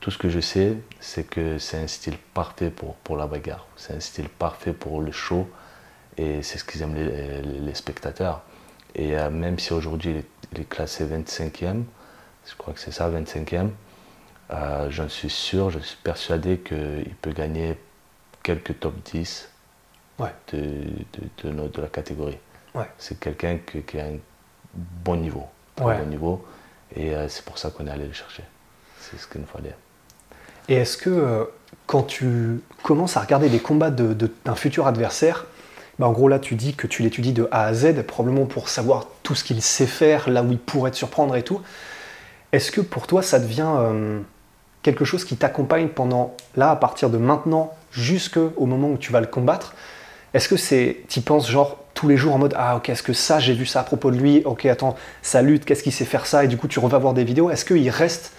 tout 0.00 0.10
ce 0.10 0.18
que 0.18 0.28
je 0.28 0.40
sais, 0.40 0.76
c'est 1.00 1.24
que 1.24 1.58
c'est 1.58 1.78
un 1.78 1.86
style 1.86 2.18
parfait 2.34 2.70
pour, 2.70 2.94
pour 2.96 3.16
la 3.16 3.26
bagarre. 3.26 3.66
C'est 3.76 3.94
un 3.94 4.00
style 4.00 4.28
parfait 4.28 4.72
pour 4.72 5.00
le 5.00 5.12
show. 5.12 5.48
Et 6.16 6.42
c'est 6.42 6.58
ce 6.58 6.64
qu'ils 6.64 6.82
aiment 6.82 6.94
les, 6.94 7.74
spectateurs. 7.74 8.42
Et 8.94 9.18
euh, 9.18 9.30
même 9.30 9.58
si 9.58 9.72
aujourd'hui 9.72 10.22
il, 10.52 10.60
est 10.60 10.68
classé 10.68 11.04
25e, 11.04 11.82
je 12.46 12.54
crois 12.56 12.72
que 12.72 12.80
c'est 12.80 12.92
ça, 12.92 13.10
25e, 13.10 13.70
euh, 14.52 14.90
j'en 14.90 15.08
suis 15.08 15.30
sûr, 15.30 15.70
je 15.70 15.80
suis 15.80 15.98
persuadé 16.02 16.58
qu'il 16.58 17.14
peut 17.20 17.32
gagner 17.32 17.76
quelques 18.44 18.78
top 18.78 18.94
10 19.12 19.48
de, 20.52 20.58
de, 21.42 21.50
de, 21.50 21.80
la 21.82 21.88
catégorie. 21.88 22.38
C'est 22.98 23.18
quelqu'un 23.18 23.58
qui, 23.58 23.98
a 23.98 24.04
un 24.04 24.18
bon 25.04 25.16
niveau, 25.16 25.44
bon 25.76 26.06
niveau, 26.06 26.44
et 26.94 27.14
euh, 27.14 27.28
c'est 27.28 27.44
pour 27.44 27.58
ça 27.58 27.70
qu'on 27.70 27.86
est 27.88 27.90
allé 27.90 28.06
le 28.06 28.12
chercher. 28.12 28.44
C'est 29.00 29.18
ce 29.18 29.26
qu'il 29.26 29.40
nous 29.40 29.46
fallait. 29.46 29.74
Et 30.68 30.74
est-ce 30.74 30.96
que 30.96 31.10
euh, 31.10 31.44
quand 31.86 32.04
tu 32.04 32.60
commences 32.82 33.16
à 33.16 33.20
regarder 33.20 33.48
les 33.48 33.58
combats 33.58 33.90
d'un 33.90 34.54
futur 34.54 34.86
adversaire, 34.86 35.46
bah 35.98 36.06
en 36.06 36.12
gros 36.12 36.28
là 36.28 36.38
tu 36.38 36.54
dis 36.54 36.74
que 36.74 36.86
tu 36.86 37.02
l'étudies 37.02 37.32
de 37.32 37.48
A 37.50 37.64
à 37.64 37.74
Z, 37.74 38.02
probablement 38.02 38.46
pour 38.46 38.68
savoir 38.68 39.06
tout 39.22 39.34
ce 39.34 39.44
qu'il 39.44 39.62
sait 39.62 39.86
faire, 39.86 40.28
là 40.28 40.42
où 40.42 40.52
il 40.52 40.58
pourrait 40.58 40.90
te 40.90 40.96
surprendre 40.96 41.34
et 41.36 41.42
tout. 41.42 41.60
Est-ce 42.52 42.70
que 42.70 42.80
pour 42.80 43.06
toi 43.06 43.22
ça 43.22 43.38
devient 43.38 43.72
euh, 43.76 44.20
quelque 44.82 45.04
chose 45.04 45.24
qui 45.24 45.36
t'accompagne 45.36 45.88
pendant, 45.88 46.36
là, 46.56 46.70
à 46.70 46.76
partir 46.76 47.10
de 47.10 47.18
maintenant, 47.18 47.72
jusqu'au 47.94 48.66
moment 48.66 48.88
où 48.88 48.98
tu 48.98 49.12
vas 49.12 49.20
le 49.20 49.26
combattre 49.26 49.74
Est-ce 50.34 50.48
que 50.48 50.56
c'est, 50.56 50.98
tu 51.08 51.20
penses 51.20 51.50
genre 51.50 51.78
tous 51.94 52.08
les 52.08 52.16
jours 52.16 52.34
en 52.34 52.38
mode 52.38 52.54
Ah, 52.56 52.76
ok, 52.76 52.88
est-ce 52.88 53.02
que 53.02 53.12
ça, 53.12 53.38
j'ai 53.38 53.54
vu 53.54 53.66
ça 53.66 53.80
à 53.80 53.84
propos 53.84 54.10
de 54.10 54.16
lui 54.16 54.42
Ok, 54.44 54.66
attends, 54.66 54.96
ça 55.22 55.42
lutte, 55.42 55.64
qu'est-ce 55.64 55.82
qu'il 55.82 55.92
sait 55.92 56.04
faire 56.04 56.26
ça 56.26 56.44
Et 56.44 56.48
du 56.48 56.56
coup, 56.56 56.68
tu 56.68 56.78
revas 56.78 56.98
voir 56.98 57.14
des 57.14 57.24
vidéos. 57.24 57.50
Est-ce 57.50 57.64
qu'il 57.64 57.88
reste, 57.90 58.32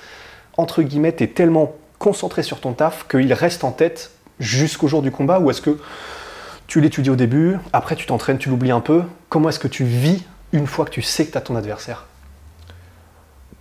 entre 0.57 0.83
guillemets, 0.83 1.13
t'es 1.13 1.27
tellement 1.27 1.73
concentré 1.97 2.43
sur 2.43 2.59
ton 2.59 2.73
taf 2.73 3.07
qu'il 3.07 3.31
reste 3.33 3.63
en 3.63 3.71
tête 3.71 4.11
jusqu'au 4.39 4.87
jour 4.87 5.01
du 5.01 5.11
combat 5.11 5.39
Ou 5.39 5.49
est-ce 5.49 5.61
que 5.61 5.79
tu 6.67 6.81
l'étudies 6.81 7.09
au 7.09 7.15
début, 7.15 7.57
après 7.73 7.95
tu 7.95 8.05
t'entraînes, 8.05 8.37
tu 8.37 8.49
l'oublies 8.49 8.71
un 8.71 8.81
peu? 8.81 9.03
Comment 9.29 9.49
est-ce 9.49 9.59
que 9.59 9.67
tu 9.67 9.83
vis 9.83 10.23
une 10.51 10.67
fois 10.67 10.85
que 10.85 10.89
tu 10.89 11.01
sais 11.01 11.25
que 11.25 11.31
tu 11.31 11.37
as 11.37 11.41
ton 11.41 11.55
adversaire? 11.55 12.07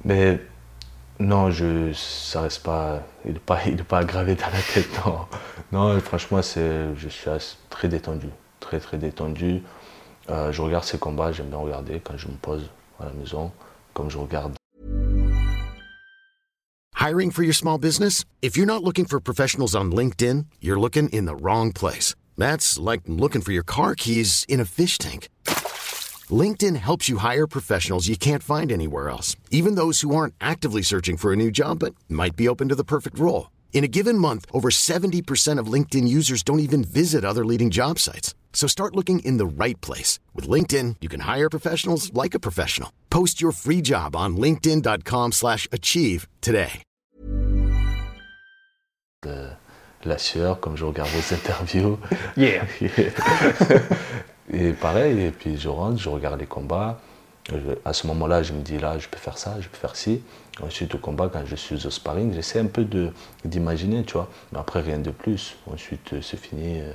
Mais 0.04 0.40
non, 1.18 1.50
je, 1.50 1.92
ça 1.92 2.40
reste 2.40 2.62
pas, 2.62 3.02
il 3.24 3.34
n'est 3.34 3.38
pas, 3.38 3.58
il 3.66 3.84
pas 3.84 3.98
aggravé 3.98 4.34
dans 4.34 4.46
la 4.46 4.60
tête. 4.72 4.88
Non, 5.06 5.20
non 5.72 5.98
franchement, 6.00 6.40
je 6.42 7.08
suis 7.08 7.30
très 7.70 7.88
détendu, 7.88 8.28
très 8.60 8.80
très 8.80 8.98
détendu. 8.98 9.62
Euh, 10.30 10.52
je 10.52 10.62
regarde 10.62 10.84
ces 10.84 10.98
combats, 10.98 11.32
j'aime 11.32 11.48
bien 11.48 11.58
regarder 11.58 12.00
quand 12.00 12.16
je 12.16 12.28
me 12.28 12.36
pose 12.36 12.70
à 12.98 13.04
la 13.06 13.12
maison, 13.12 13.52
comme 13.92 14.10
je 14.10 14.18
regarde. 14.18 14.54
Hiring 16.94 17.30
for 17.30 17.42
your 17.42 17.54
small 17.54 17.76
business? 17.76 18.24
If 18.40 18.56
you're 18.56 18.66
not 18.66 18.82
looking 18.82 19.04
for 19.04 19.20
professionals 19.20 19.74
on 19.74 19.92
LinkedIn, 19.92 20.46
you're 20.60 20.80
looking 20.80 21.10
in 21.10 21.26
the 21.26 21.36
wrong 21.36 21.70
place. 21.70 22.14
That's 22.38 22.78
like 22.78 23.02
looking 23.06 23.42
for 23.42 23.52
your 23.52 23.62
car 23.64 23.94
keys 23.94 24.46
in 24.48 24.58
a 24.58 24.64
fish 24.64 24.96
tank. 24.96 25.28
LinkedIn 26.30 26.76
helps 26.76 27.10
you 27.10 27.18
hire 27.18 27.46
professionals 27.46 28.08
you 28.08 28.16
can't 28.16 28.42
find 28.42 28.72
anywhere 28.72 29.10
else, 29.10 29.36
even 29.50 29.74
those 29.74 30.00
who 30.00 30.16
aren't 30.16 30.34
actively 30.40 30.80
searching 30.80 31.18
for 31.18 31.34
a 31.34 31.36
new 31.36 31.50
job 31.50 31.80
but 31.80 31.94
might 32.08 32.36
be 32.36 32.48
open 32.48 32.70
to 32.70 32.74
the 32.74 32.84
perfect 32.84 33.18
role. 33.18 33.48
In 33.74 33.82
a 33.84 33.88
given 33.88 34.16
month, 34.16 34.46
over 34.52 34.70
70% 34.70 35.58
of 35.58 35.66
LinkedIn 35.66 36.06
users 36.08 36.42
don't 36.42 36.60
even 36.60 36.82
visit 36.84 37.24
other 37.24 37.44
leading 37.44 37.70
job 37.70 37.98
sites. 37.98 38.34
So 38.52 38.68
start 38.68 38.94
looking 38.94 39.18
in 39.18 39.36
the 39.36 39.46
right 39.46 39.78
place. 39.82 40.20
With 40.32 40.48
LinkedIn, 40.48 40.96
you 41.02 41.08
can 41.10 41.20
hire 41.20 41.50
professionals 41.50 42.14
like 42.14 42.34
a 42.34 42.40
professional. 42.40 42.90
Post 43.10 43.42
your 43.42 43.52
free 43.52 43.82
job 43.82 44.16
on 44.16 44.36
linkedin.com 44.36 45.32
slash 45.32 45.68
achieve 45.70 46.28
today. 46.40 46.82
Euh, 49.26 49.54
la 50.04 50.18
sueur, 50.18 50.60
comme 50.60 50.76
je 50.76 50.84
regarde 50.84 51.10
vos 51.10 51.32
interviews. 51.32 51.98
Yeah. 52.36 52.66
Et 54.52 54.72
pareil, 54.74 55.18
et 55.18 55.30
puis 55.30 55.56
je 55.56 55.68
rentre, 55.68 55.98
je 55.98 56.10
regarde 56.10 56.38
les 56.38 56.46
combats. 56.46 57.00
À 57.84 57.92
ce 57.92 58.06
moment-là, 58.06 58.42
je 58.42 58.52
me 58.52 58.62
dis 58.62 58.78
là, 58.78 58.98
je 58.98 59.08
peux 59.08 59.18
faire 59.18 59.36
ça, 59.36 59.56
je 59.60 59.68
peux 59.68 59.76
faire 59.76 59.96
ci. 59.96 60.22
Ensuite, 60.62 60.94
au 60.94 60.98
combat, 60.98 61.28
quand 61.32 61.44
je 61.44 61.56
suis 61.56 61.86
au 61.86 61.90
sparring, 61.90 62.32
j'essaie 62.32 62.60
un 62.60 62.66
peu 62.66 62.86
d'imaginer, 63.44 64.04
tu 64.04 64.14
vois. 64.14 64.28
Mais 64.52 64.58
après, 64.58 64.80
rien 64.80 64.98
de 64.98 65.10
plus. 65.10 65.56
Ensuite, 65.70 66.14
euh, 66.14 66.22
c'est 66.22 66.38
fini. 66.38 66.80
Euh, 66.80 66.92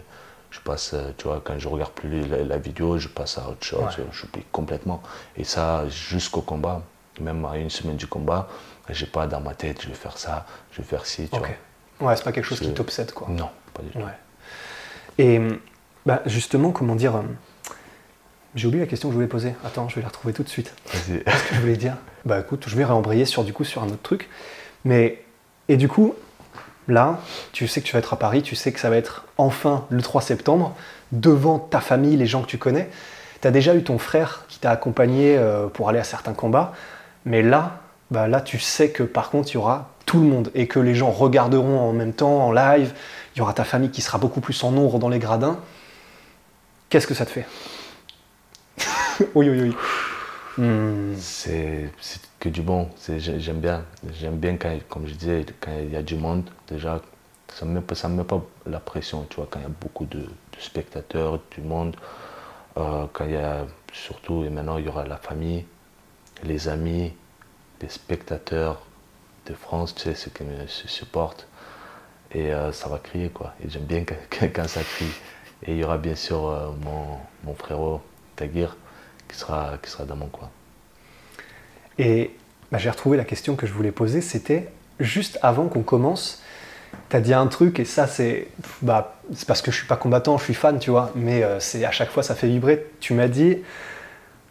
je 0.49 0.59
passe, 0.61 0.91
euh, 0.93 1.11
tu 1.17 1.27
vois, 1.27 1.41
quand 1.43 1.59
je 1.59 1.67
regarde 1.67 1.91
plus 1.91 2.27
la, 2.27 2.57
vidéo, 2.57 2.97
je 2.97 3.07
passe 3.07 3.37
à 3.37 3.47
autre 3.49 3.63
chose. 3.63 3.83
je 3.95 4.01
J'oublie 4.11 4.43
complètement. 4.51 5.03
Et 5.37 5.43
ça, 5.43 5.87
jusqu'au 5.89 6.41
combat, 6.41 6.81
même 7.19 7.45
à 7.45 7.57
une 7.57 7.69
semaine 7.69 7.97
du 7.97 8.07
combat, 8.07 8.47
j'ai 8.89 9.05
pas 9.05 9.27
dans 9.27 9.41
ma 9.41 9.53
tête, 9.53 9.83
je 9.83 9.89
vais 9.89 9.93
faire 9.93 10.17
ça, 10.17 10.47
je 10.71 10.77
vais 10.81 10.87
faire 10.87 11.05
ci, 11.05 11.29
tu 11.29 11.37
vois. 11.37 11.47
Ouais, 11.99 12.15
c'est 12.15 12.23
pas 12.23 12.31
quelque 12.31 12.45
chose 12.45 12.61
qui 12.61 12.73
t'obsède, 12.73 13.11
quoi. 13.11 13.27
Non, 13.29 13.49
pas 13.73 13.83
du 13.83 13.89
tout. 13.89 13.99
Et 15.19 15.39
bah, 16.05 16.21
justement, 16.25 16.71
comment 16.71 16.95
dire 16.95 17.21
J'ai 18.59 18.67
oublié 18.67 18.83
la 18.83 18.89
question 18.89 19.07
que 19.07 19.13
je 19.13 19.15
voulais 19.15 19.29
poser. 19.29 19.53
Attends, 19.63 19.87
je 19.87 19.95
vais 19.95 20.01
la 20.01 20.09
retrouver 20.09 20.33
tout 20.33 20.43
de 20.43 20.49
suite. 20.49 20.73
Qu'est-ce 20.91 21.13
que 21.49 21.55
je 21.55 21.61
voulais 21.61 21.77
dire 21.77 21.95
Bah 22.25 22.41
écoute, 22.41 22.65
je 22.67 22.75
vais 22.75 22.83
réembrayer 22.83 23.23
sur, 23.23 23.45
du 23.45 23.53
coup, 23.53 23.63
sur 23.63 23.81
un 23.83 23.85
autre 23.85 24.01
truc. 24.03 24.27
Mais, 24.83 25.23
et 25.69 25.77
du 25.77 25.87
coup, 25.87 26.13
là, 26.89 27.21
tu 27.53 27.69
sais 27.69 27.79
que 27.79 27.85
tu 27.85 27.93
vas 27.93 27.99
être 27.99 28.11
à 28.11 28.19
Paris, 28.19 28.41
tu 28.41 28.57
sais 28.57 28.73
que 28.73 28.81
ça 28.81 28.89
va 28.89 28.97
être 28.97 29.25
enfin 29.37 29.85
le 29.89 30.01
3 30.01 30.21
septembre, 30.21 30.75
devant 31.13 31.57
ta 31.57 31.79
famille, 31.79 32.17
les 32.17 32.25
gens 32.25 32.41
que 32.41 32.47
tu 32.47 32.57
connais. 32.57 32.89
Tu 33.39 33.47
as 33.47 33.51
déjà 33.51 33.73
eu 33.75 33.81
ton 33.81 33.97
frère 33.97 34.43
qui 34.49 34.59
t'a 34.59 34.71
accompagné 34.71 35.37
euh, 35.37 35.67
pour 35.67 35.87
aller 35.87 35.99
à 35.99 36.03
certains 36.03 36.33
combats. 36.33 36.73
Mais 37.23 37.41
là, 37.41 37.79
bah 38.11 38.27
là, 38.27 38.41
tu 38.41 38.59
sais 38.59 38.89
que 38.89 39.03
par 39.03 39.29
contre, 39.29 39.51
il 39.51 39.53
y 39.53 39.57
aura 39.57 39.91
tout 40.05 40.19
le 40.19 40.27
monde 40.27 40.51
et 40.53 40.67
que 40.67 40.79
les 40.79 40.95
gens 40.95 41.11
regarderont 41.11 41.79
en 41.79 41.93
même 41.93 42.11
temps, 42.11 42.47
en 42.47 42.51
live. 42.51 42.91
Il 43.35 43.39
y 43.39 43.41
aura 43.41 43.53
ta 43.53 43.63
famille 43.63 43.91
qui 43.91 44.01
sera 44.01 44.17
beaucoup 44.17 44.41
plus 44.41 44.61
en 44.65 44.71
nombre 44.71 44.99
dans 44.99 45.07
les 45.07 45.19
gradins. 45.19 45.59
Qu'est-ce 46.89 47.07
que 47.07 47.13
ça 47.13 47.25
te 47.25 47.31
fait? 47.31 47.45
Oui, 49.35 49.49
oui, 49.49 49.61
oui. 49.61 49.75
Hmm. 50.57 51.15
C'est 51.17 51.89
que 52.39 52.49
du 52.49 52.61
bon. 52.61 52.89
J'aime 53.17 53.59
bien. 53.59 53.83
J'aime 54.13 54.37
bien 54.37 54.57
quand, 54.57 54.71
comme 54.87 55.07
je 55.07 55.13
disais, 55.13 55.45
quand 55.59 55.71
il 55.79 55.91
y 55.91 55.95
a 55.95 56.01
du 56.01 56.15
monde, 56.15 56.49
déjà, 56.67 57.01
ça 57.53 57.65
ne 57.65 57.79
me, 57.79 57.95
ça 57.95 58.07
me 58.07 58.17
met 58.17 58.23
pas 58.23 58.41
la 58.65 58.79
pression, 58.79 59.25
tu 59.29 59.37
vois, 59.37 59.47
quand 59.49 59.59
il 59.59 59.63
y 59.63 59.65
a 59.65 59.75
beaucoup 59.81 60.05
de, 60.05 60.25
spectateurs, 60.59 61.39
du 61.51 61.61
monde, 61.61 61.95
euh, 62.77 63.05
quand 63.13 63.25
il 63.25 63.31
y 63.31 63.37
a 63.37 63.65
surtout, 63.93 64.43
et 64.43 64.49
maintenant 64.49 64.77
il 64.77 64.85
y 64.85 64.89
aura 64.89 65.05
la 65.05 65.15
famille, 65.15 65.65
les 66.43 66.67
amis, 66.67 67.13
les 67.81 67.89
spectateurs 67.89 68.81
de 69.45 69.53
France, 69.53 69.95
tu 69.95 70.03
sais, 70.03 70.15
ceux 70.15 70.31
qui 70.31 70.43
me 70.43 70.67
supportent, 70.67 71.47
et 72.31 72.53
euh, 72.53 72.73
ça 72.73 72.89
va 72.89 72.99
crier, 72.99 73.29
quoi. 73.29 73.53
Et 73.63 73.69
j'aime 73.69 73.85
bien 73.85 74.03
quand 74.53 74.67
ça 74.67 74.81
crie. 74.81 75.13
Et 75.63 75.73
il 75.73 75.77
y 75.77 75.83
aura 75.83 75.97
bien 75.97 76.15
sûr 76.15 76.47
euh, 76.47 76.71
mon, 76.83 77.17
mon, 77.43 77.53
frérot 77.53 78.01
Tagir 78.35 78.75
qui 79.29 79.37
sera, 79.37 79.77
dans 80.07 80.15
mon 80.15 80.27
coin. 80.27 80.49
Et 81.97 82.31
bah, 82.71 82.77
j'ai 82.77 82.89
retrouvé 82.89 83.17
la 83.17 83.23
question 83.23 83.55
que 83.55 83.65
je 83.67 83.73
voulais 83.73 83.91
poser, 83.91 84.21
c'était 84.21 84.69
juste 84.99 85.39
avant 85.41 85.67
qu'on 85.67 85.83
commence, 85.83 86.41
tu 87.09 87.15
as 87.15 87.21
dit 87.21 87.33
un 87.33 87.47
truc, 87.47 87.79
et 87.79 87.85
ça 87.85 88.07
c'est 88.07 88.47
bah, 88.81 89.19
parce 89.47 89.61
que 89.61 89.71
je 89.71 89.77
suis 89.77 89.87
pas 89.87 89.95
combattant, 89.95 90.37
je 90.37 90.43
suis 90.43 90.53
fan, 90.53 90.79
tu 90.79 90.89
vois, 90.89 91.11
mais 91.15 91.43
euh, 91.43 91.59
c'est 91.59 91.85
à 91.85 91.91
chaque 91.91 92.09
fois 92.09 92.23
ça 92.23 92.35
fait 92.35 92.47
vibrer. 92.47 92.85
Tu 92.99 93.13
m'as 93.13 93.27
dit, 93.27 93.59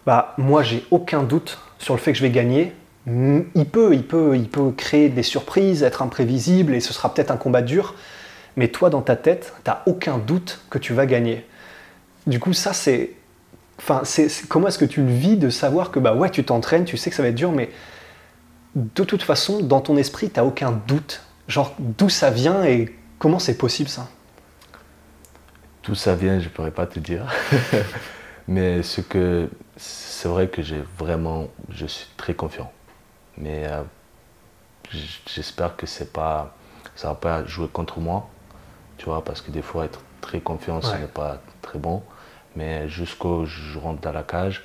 bah, 0.06 0.34
moi 0.38 0.62
j'ai 0.62 0.84
aucun 0.90 1.22
doute 1.22 1.58
sur 1.78 1.94
le 1.94 2.00
fait 2.00 2.12
que 2.12 2.18
je 2.18 2.22
vais 2.22 2.30
gagner. 2.30 2.72
Il 3.06 3.66
peut, 3.66 3.94
il, 3.94 4.06
peut, 4.06 4.36
il 4.36 4.50
peut 4.50 4.70
créer 4.72 5.08
des 5.08 5.22
surprises, 5.22 5.82
être 5.82 6.02
imprévisible, 6.02 6.74
et 6.74 6.80
ce 6.80 6.92
sera 6.92 7.12
peut-être 7.14 7.30
un 7.30 7.38
combat 7.38 7.62
dur, 7.62 7.94
mais 8.58 8.68
toi, 8.68 8.90
dans 8.90 9.02
ta 9.02 9.14
tête, 9.14 9.54
tu 9.64 9.70
aucun 9.86 10.18
doute 10.18 10.60
que 10.68 10.78
tu 10.78 10.92
vas 10.92 11.06
gagner. 11.06 11.46
Du 12.26 12.40
coup, 12.40 12.52
ça, 12.52 12.72
c'est. 12.72 13.12
Enfin, 13.78 14.02
c'est, 14.04 14.28
comment 14.48 14.68
est-ce 14.68 14.78
que 14.78 14.84
tu 14.84 15.02
le 15.02 15.12
vis 15.12 15.36
de 15.36 15.50
savoir 15.50 15.90
que, 15.90 15.98
bah 15.98 16.14
ouais, 16.14 16.30
tu 16.30 16.44
t'entraînes, 16.44 16.84
tu 16.84 16.96
sais 16.96 17.10
que 17.10 17.16
ça 17.16 17.22
va 17.22 17.28
être 17.28 17.34
dur, 17.34 17.52
mais 17.52 17.70
de 18.74 19.04
toute 19.04 19.22
façon, 19.22 19.60
dans 19.60 19.80
ton 19.80 19.96
esprit, 19.96 20.30
tu 20.30 20.38
n'as 20.38 20.44
aucun 20.44 20.72
doute. 20.72 21.22
Genre, 21.46 21.74
d'où 21.78 22.08
ça 22.08 22.30
vient 22.30 22.64
et 22.64 22.94
comment 23.18 23.38
c'est 23.38 23.56
possible 23.56 23.88
ça? 23.88 24.08
D'où 25.84 25.94
ça 25.94 26.14
vient, 26.14 26.38
je 26.40 26.44
ne 26.44 26.50
pourrais 26.50 26.70
pas 26.70 26.86
te 26.86 26.98
dire. 26.98 27.26
mais 28.48 28.82
ce 28.82 29.00
que. 29.00 29.48
C'est 29.76 30.28
vrai 30.28 30.48
que 30.48 30.62
j'ai 30.62 30.82
vraiment. 30.98 31.46
Je 31.70 31.86
suis 31.86 32.08
très 32.16 32.34
confiant. 32.34 32.70
Mais 33.36 33.66
euh, 33.66 33.82
j'espère 35.26 35.76
que 35.76 35.86
c'est 35.86 36.12
pas. 36.12 36.54
Ça 36.96 37.08
ne 37.08 37.12
va 37.12 37.18
pas 37.18 37.44
jouer 37.44 37.68
contre 37.68 38.00
moi 38.00 38.28
tu 38.98 39.06
vois, 39.06 39.24
parce 39.24 39.40
que 39.40 39.50
des 39.50 39.62
fois, 39.62 39.84
être 39.84 40.00
très 40.20 40.40
confiant, 40.40 40.82
ce 40.82 40.94
n'est 40.96 41.06
pas 41.06 41.40
très 41.62 41.78
bon. 41.78 42.02
Mais 42.56 42.88
jusqu'au 42.88 43.44
je 43.46 43.78
rentre 43.78 44.00
dans 44.00 44.12
la 44.12 44.22
cage, 44.22 44.64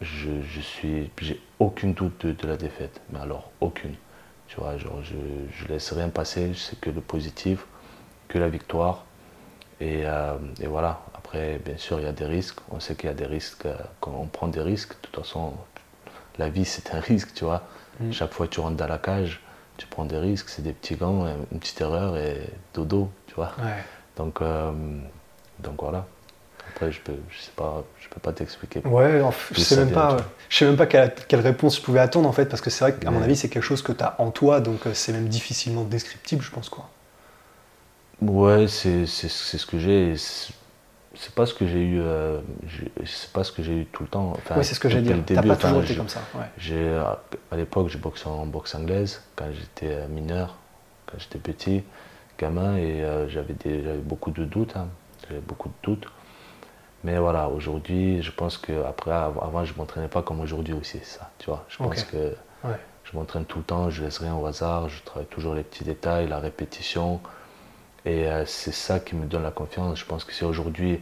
je, 0.00 0.30
je 0.42 0.60
suis, 0.60 1.10
j'ai 1.20 1.40
aucune 1.58 1.94
doute 1.94 2.26
de, 2.26 2.46
la 2.46 2.56
défaite, 2.56 3.00
mais 3.10 3.20
alors 3.20 3.50
aucune. 3.60 3.94
Tu 4.48 4.56
vois, 4.56 4.76
genre, 4.76 5.00
je, 5.02 5.14
je 5.52 5.68
laisse 5.68 5.92
rien 5.92 6.08
passer, 6.08 6.52
je 6.52 6.58
sais 6.58 6.76
que 6.76 6.90
le 6.90 7.00
positif. 7.00 7.64
que 8.28 8.38
la 8.38 8.48
victoire. 8.48 9.04
Et, 9.80 10.02
euh, 10.04 10.34
et 10.60 10.66
voilà, 10.66 11.02
après, 11.14 11.58
bien 11.64 11.76
sûr, 11.76 11.98
il 12.00 12.04
y 12.04 12.08
a 12.08 12.12
des 12.12 12.26
risques. 12.26 12.58
On 12.70 12.80
sait 12.80 12.94
qu'il 12.94 13.08
y 13.08 13.12
a 13.12 13.14
des 13.14 13.26
risques. 13.26 13.66
euh, 13.66 13.76
Quand 14.00 14.12
on 14.18 14.26
prend 14.26 14.48
des 14.48 14.60
risques, 14.60 14.90
de 14.94 15.08
toute 15.08 15.16
façon, 15.16 15.54
la 16.38 16.48
vie, 16.48 16.64
c'est 16.64 16.94
un 16.94 17.00
risque, 17.00 17.34
tu 17.34 17.44
vois. 17.44 17.62
Mm. 18.00 18.12
Chaque 18.12 18.32
fois 18.32 18.46
que 18.46 18.52
tu 18.54 18.60
rentres 18.60 18.76
dans 18.76 18.86
la 18.86 18.98
cage, 18.98 19.40
tu 19.76 19.86
prends 19.86 20.04
des 20.04 20.18
risques. 20.18 20.48
C'est 20.48 20.62
des 20.62 20.72
petits 20.72 20.96
gants, 20.96 21.26
une 21.52 21.58
petite 21.60 21.80
erreur 21.80 22.16
et 22.16 22.40
dodo, 22.72 23.10
tu 23.26 23.34
vois. 23.34 23.52
Ouais. 23.58 23.82
Donc, 24.16 24.40
euh, 24.40 24.72
donc 25.60 25.80
voilà. 25.80 26.06
Après, 26.70 26.90
je 26.90 27.00
peux, 27.00 27.14
je 27.30 27.40
sais 27.40 27.52
pas, 27.54 27.84
je 28.00 28.08
peux 28.08 28.20
pas 28.20 28.32
t'expliquer. 28.32 28.80
Ouais, 28.84 29.20
en 29.20 29.30
fait, 29.30 29.54
je 29.54 29.60
sais 29.60 29.76
même 29.76 29.92
pas, 29.92 30.16
je 30.48 30.56
sais 30.56 30.64
même 30.64 30.76
pas 30.76 30.86
quelle, 30.86 31.14
quelle 31.28 31.40
réponse 31.40 31.76
je 31.76 31.82
pouvais 31.82 32.00
attendre 32.00 32.28
en 32.28 32.32
fait, 32.32 32.46
parce 32.46 32.60
que 32.60 32.70
c'est 32.70 32.84
vrai 32.84 32.94
qu'à 32.94 33.10
mon 33.10 33.22
avis 33.22 33.36
c'est 33.36 33.48
quelque 33.48 33.62
chose 33.62 33.82
que 33.82 33.92
tu 33.92 34.02
as 34.02 34.16
en 34.20 34.30
toi, 34.30 34.60
donc 34.60 34.86
euh, 34.86 34.94
c'est 34.94 35.12
même 35.12 35.28
difficilement 35.28 35.84
descriptible, 35.84 36.42
je 36.42 36.50
pense 36.50 36.68
quoi. 36.68 36.88
Ouais, 38.20 38.66
c'est 38.68 39.06
ce 39.06 39.66
que 39.66 39.78
j'ai. 39.78 40.14
C'est 41.16 41.32
pas 41.32 41.46
ce 41.46 41.54
que 41.54 41.64
j'ai 41.66 41.80
eu. 41.84 42.00
euh, 42.00 42.40
c'est 43.04 43.30
pas 43.32 43.44
ce 43.44 43.52
que 43.52 43.62
j'ai 43.62 43.82
eu 43.82 43.86
tout 43.86 44.02
le 44.02 44.08
temps. 44.08 44.32
Enfin, 44.36 44.56
oui, 44.56 44.64
c'est 44.64 44.74
ce 44.74 44.80
que 44.80 44.88
j'ai 44.88 45.00
dit. 45.00 45.12
T'as 45.26 45.42
pas 45.42 45.56
toujours 45.56 45.82
été 45.82 45.94
comme 45.94 46.08
ça. 46.08 46.20
Ouais. 46.34 46.98
À 47.52 47.56
l'époque, 47.56 47.88
j'ai 47.88 47.98
boxé 47.98 48.26
en 48.26 48.46
boxe 48.46 48.74
anglaise 48.74 49.22
quand 49.36 49.46
j'étais 49.52 49.92
euh, 49.94 50.08
mineur, 50.08 50.56
quand 51.06 51.18
j'étais 51.18 51.38
petit, 51.38 51.84
gamin, 52.38 52.76
et 52.76 53.02
euh, 53.04 53.28
j'avais 53.28 53.54
beaucoup 54.02 54.32
de 54.32 54.44
doutes. 54.44 54.74
hein. 54.76 54.88
J'avais 55.28 55.40
beaucoup 55.40 55.68
de 55.68 55.74
doutes. 55.82 56.06
Mais 57.02 57.18
voilà, 57.18 57.48
aujourd'hui, 57.48 58.22
je 58.22 58.30
pense 58.30 58.56
qu'après, 58.56 59.10
avant, 59.12 59.64
je 59.64 59.72
ne 59.72 59.78
m'entraînais 59.78 60.08
pas 60.08 60.22
comme 60.22 60.40
aujourd'hui 60.40 60.72
aussi, 60.74 60.98
ça, 61.02 61.30
tu 61.38 61.46
vois. 61.46 61.64
Je 61.68 61.76
pense 61.78 62.02
que 62.04 62.34
Ouais. 62.64 62.78
je 63.04 63.14
m'entraîne 63.16 63.44
tout 63.44 63.58
le 63.58 63.64
temps, 63.64 63.90
je 63.90 64.02
laisse 64.02 64.18
rien 64.18 64.34
au 64.34 64.46
hasard, 64.46 64.88
je 64.88 65.02
travaille 65.02 65.26
toujours 65.28 65.54
les 65.54 65.62
petits 65.62 65.84
détails, 65.84 66.28
la 66.28 66.38
répétition. 66.38 67.20
Et 68.06 68.26
euh, 68.26 68.46
c'est 68.46 68.72
ça 68.72 69.00
qui 69.00 69.16
me 69.16 69.26
donne 69.26 69.42
la 69.42 69.50
confiance. 69.50 69.98
Je 69.98 70.06
pense 70.06 70.24
que 70.24 70.32
si 70.32 70.44
aujourd'hui 70.44 71.00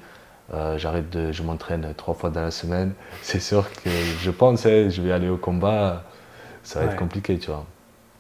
euh, 0.55 0.77
j'arrête 0.79 1.09
de, 1.11 1.31
je 1.31 1.43
m'entraîne 1.45 1.95
trois 1.97 2.15
fois 2.15 2.31
dans 2.31 2.41
la 2.43 2.51
semaine, 2.51 2.95
c'est 3.23 3.41
sûr 3.41 3.71
que 3.73 3.91
je 4.21 4.31
pense, 4.33 4.67
hein, 4.67 4.89
je 4.89 5.01
vais 5.03 5.13
aller 5.13 5.29
au 5.29 5.37
combat, 5.37 6.03
ça 6.65 6.81
va 6.81 6.87
Ouais. 6.87 6.93
être 6.93 6.99
compliqué, 6.99 7.39
tu 7.39 7.47
vois. 7.51 7.65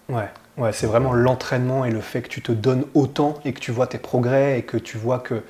Ouais, 0.09 0.28
ouais 0.56 0.73
c'est 0.73 0.87
vraiment 0.87 1.12
l'entraînement 1.12 1.85
et 1.85 1.90
le 1.90 2.00
fait 2.00 2.23
que 2.23 2.28
tu 2.28 2.42
te 2.42 2.52
donnes 2.52 2.85
autant 2.94 3.38
et 3.44 3.52
que 3.52 3.61
tu 3.61 3.73
vois 3.73 3.88
tes 3.88 3.99
progrès 3.99 4.59
et 4.61 4.62
que 4.62 4.76
tu 4.76 4.99
vois 4.99 5.18
que 5.18 5.42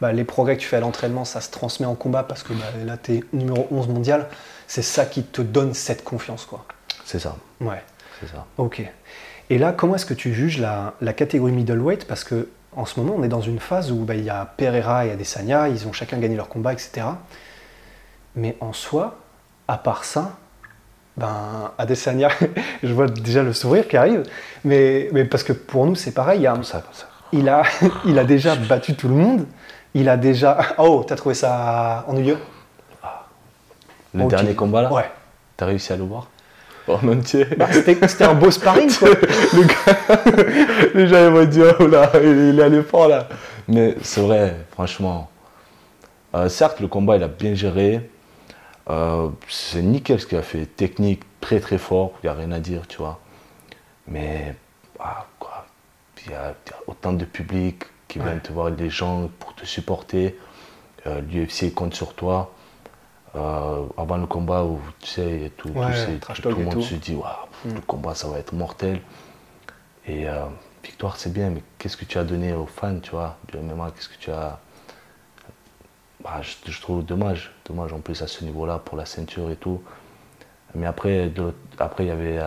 bah, 0.00 0.12
les 0.12 0.24
progrès 0.24 0.56
que 0.56 0.62
tu 0.62 0.66
fais 0.68 0.76
à 0.76 0.80
l'entraînement, 0.80 1.24
ça 1.24 1.40
se 1.40 1.50
transmet 1.50 1.86
en 1.86 1.94
combat 1.94 2.22
parce 2.22 2.42
que 2.42 2.52
bah, 2.52 2.64
là, 2.84 2.96
tu 2.96 3.14
es 3.14 3.24
numéro 3.32 3.66
11 3.70 3.88
mondial. 3.88 4.26
C'est 4.66 4.82
ça 4.82 5.04
qui 5.06 5.22
te 5.22 5.42
donne 5.42 5.74
cette 5.74 6.02
confiance, 6.04 6.44
quoi. 6.44 6.64
C'est 7.04 7.18
ça, 7.20 7.36
Ouais, 7.60 7.82
c'est 8.20 8.26
ça. 8.28 8.44
ok. 8.58 8.82
Et 9.48 9.58
là, 9.58 9.72
comment 9.72 9.94
est-ce 9.94 10.06
que 10.06 10.14
tu 10.14 10.34
juges 10.34 10.58
la, 10.58 10.94
la 11.00 11.12
catégorie 11.12 11.52
middleweight? 11.52 12.06
Parce 12.06 12.24
que 12.24 12.48
en 12.74 12.84
ce 12.84 12.98
moment, 13.00 13.14
on 13.16 13.22
est 13.22 13.28
dans 13.28 13.40
une 13.40 13.60
phase 13.60 13.90
où 13.92 14.04
bah, 14.04 14.14
il 14.16 14.24
y 14.24 14.30
a 14.30 14.44
Pereira 14.56 15.06
et 15.06 15.12
Adesanya, 15.12 15.68
ils 15.68 15.86
ont 15.86 15.92
chacun 15.92 16.18
gagné 16.18 16.34
leur 16.36 16.48
combat, 16.48 16.72
etc. 16.72 17.06
Mais 18.34 18.56
en 18.60 18.72
soi, 18.72 19.16
à 19.68 19.78
part 19.78 20.04
ça, 20.04 20.32
ben, 21.16 21.70
Adesanya, 21.78 22.28
je 22.82 22.92
vois 22.92 23.06
déjà 23.06 23.42
le 23.42 23.52
sourire 23.52 23.88
qui 23.88 23.96
arrive, 23.96 24.24
mais, 24.64 25.08
mais 25.12 25.24
parce 25.24 25.42
que 25.44 25.52
pour 25.54 25.86
nous, 25.86 25.94
c'est 25.94 26.12
pareil, 26.12 26.40
il, 26.40 26.42
y 26.42 26.46
a- 26.46 26.52
Comme 26.52 26.64
ça, 26.64 26.80
comme 26.80 26.92
ça. 26.92 27.06
il 27.32 27.48
a, 27.48 27.62
il 28.04 28.18
a 28.18 28.24
déjà 28.24 28.54
battu 28.56 28.94
tout 28.94 29.08
le 29.08 29.14
monde, 29.14 29.46
il 30.00 30.08
a 30.08 30.16
déjà... 30.16 30.58
Oh, 30.78 31.04
t'as 31.06 31.16
trouvé 31.16 31.34
ça 31.34 32.04
ennuyeux 32.08 32.38
Le 34.14 34.24
Ok. 34.24 34.30
dernier 34.30 34.54
combat 34.54 34.82
là, 34.82 34.92
Ouais. 34.92 35.10
t'as 35.56 35.66
réussi 35.66 35.92
à 35.92 35.96
le 35.96 36.04
voir 36.04 36.28
En 36.88 37.06
entier 37.08 37.44
Bah, 37.56 37.68
C'était 37.72 38.24
un 38.24 38.34
beau 38.34 38.50
sparring, 38.50 38.90
quoi. 38.96 39.08
Les 40.94 41.06
gens 41.08 41.24
ils 41.26 41.32
vont 41.32 41.44
dire, 41.44 41.74
oh 41.80 41.86
là, 41.86 42.10
il 42.22 42.58
est 42.58 42.62
allé 42.62 42.82
fort 42.82 43.08
là. 43.08 43.28
Mais 43.68 43.96
c'est 44.02 44.20
vrai, 44.20 44.56
franchement. 44.72 45.28
Euh, 46.34 46.48
certes, 46.48 46.80
le 46.80 46.88
combat, 46.88 47.16
il 47.16 47.22
a 47.22 47.28
bien 47.28 47.54
géré. 47.54 48.08
Euh, 48.88 49.28
c'est 49.48 49.82
nickel 49.82 50.20
ce 50.20 50.26
qu'il 50.26 50.38
a 50.38 50.42
fait. 50.42 50.66
Technique, 50.66 51.22
très 51.40 51.58
très 51.60 51.78
fort, 51.78 52.12
il 52.22 52.26
n'y 52.26 52.30
a 52.30 52.34
rien 52.34 52.52
à 52.52 52.60
dire, 52.60 52.82
tu 52.86 52.98
vois. 52.98 53.18
Mais, 54.06 54.54
ah, 55.00 55.26
quoi, 55.40 55.66
il 56.24 56.30
y, 56.30 56.34
y 56.34 56.36
a 56.36 56.54
autant 56.86 57.12
de 57.12 57.24
public 57.24 57.84
qui 58.08 58.18
Ouais. 58.18 58.24
viennent 58.24 58.40
te 58.40 58.52
voir, 58.52 58.70
des 58.70 58.90
gens 58.90 59.28
pour 59.38 59.54
te 59.54 59.64
supporter. 59.64 60.38
Euh, 61.06 61.20
L'UFC 61.20 61.72
compte 61.74 61.94
sur 61.94 62.14
toi. 62.14 62.52
Euh, 63.34 63.84
avant 63.98 64.16
le 64.16 64.26
combat, 64.26 64.64
où, 64.64 64.80
tu 65.00 65.08
sais, 65.08 65.52
tout, 65.56 65.68
Ouais, 65.68 65.88
le 66.44 66.54
monde 66.56 66.72
tout. 66.74 66.82
se 66.82 66.94
dit, 66.94 67.14
Waouh, 67.14 67.30
Mm. 67.64 67.74
le 67.74 67.80
combat, 67.82 68.14
ça 68.14 68.28
va 68.28 68.38
être 68.38 68.54
mortel. 68.54 69.00
Et 70.06 70.28
euh, 70.28 70.44
victoire, 70.82 71.16
c'est 71.16 71.32
bien, 71.32 71.50
mais 71.50 71.62
qu'est-ce 71.78 71.96
que 71.96 72.04
tu 72.04 72.16
as 72.18 72.24
donné 72.24 72.54
aux 72.54 72.66
fans, 72.66 72.98
tu 73.00 73.10
vois, 73.10 73.36
du 73.48 73.58
MMA 73.58 73.90
Qu'est-ce 73.94 74.08
que 74.08 74.16
tu 74.18 74.30
as. 74.30 74.58
Bah, 76.24 76.40
je, 76.40 76.70
je 76.70 76.80
trouve 76.80 77.04
dommage, 77.04 77.52
dommage 77.66 77.92
en 77.92 78.00
plus 78.00 78.22
à 78.22 78.26
ce 78.26 78.42
niveau-là 78.44 78.78
pour 78.78 78.96
la 78.96 79.04
ceinture 79.04 79.50
et 79.50 79.56
tout. 79.56 79.82
Mais 80.74 80.86
après, 80.86 81.28
de 81.28 81.52
après 81.78 82.04
il 82.04 82.08
y 82.08 82.10
avait, 82.10 82.38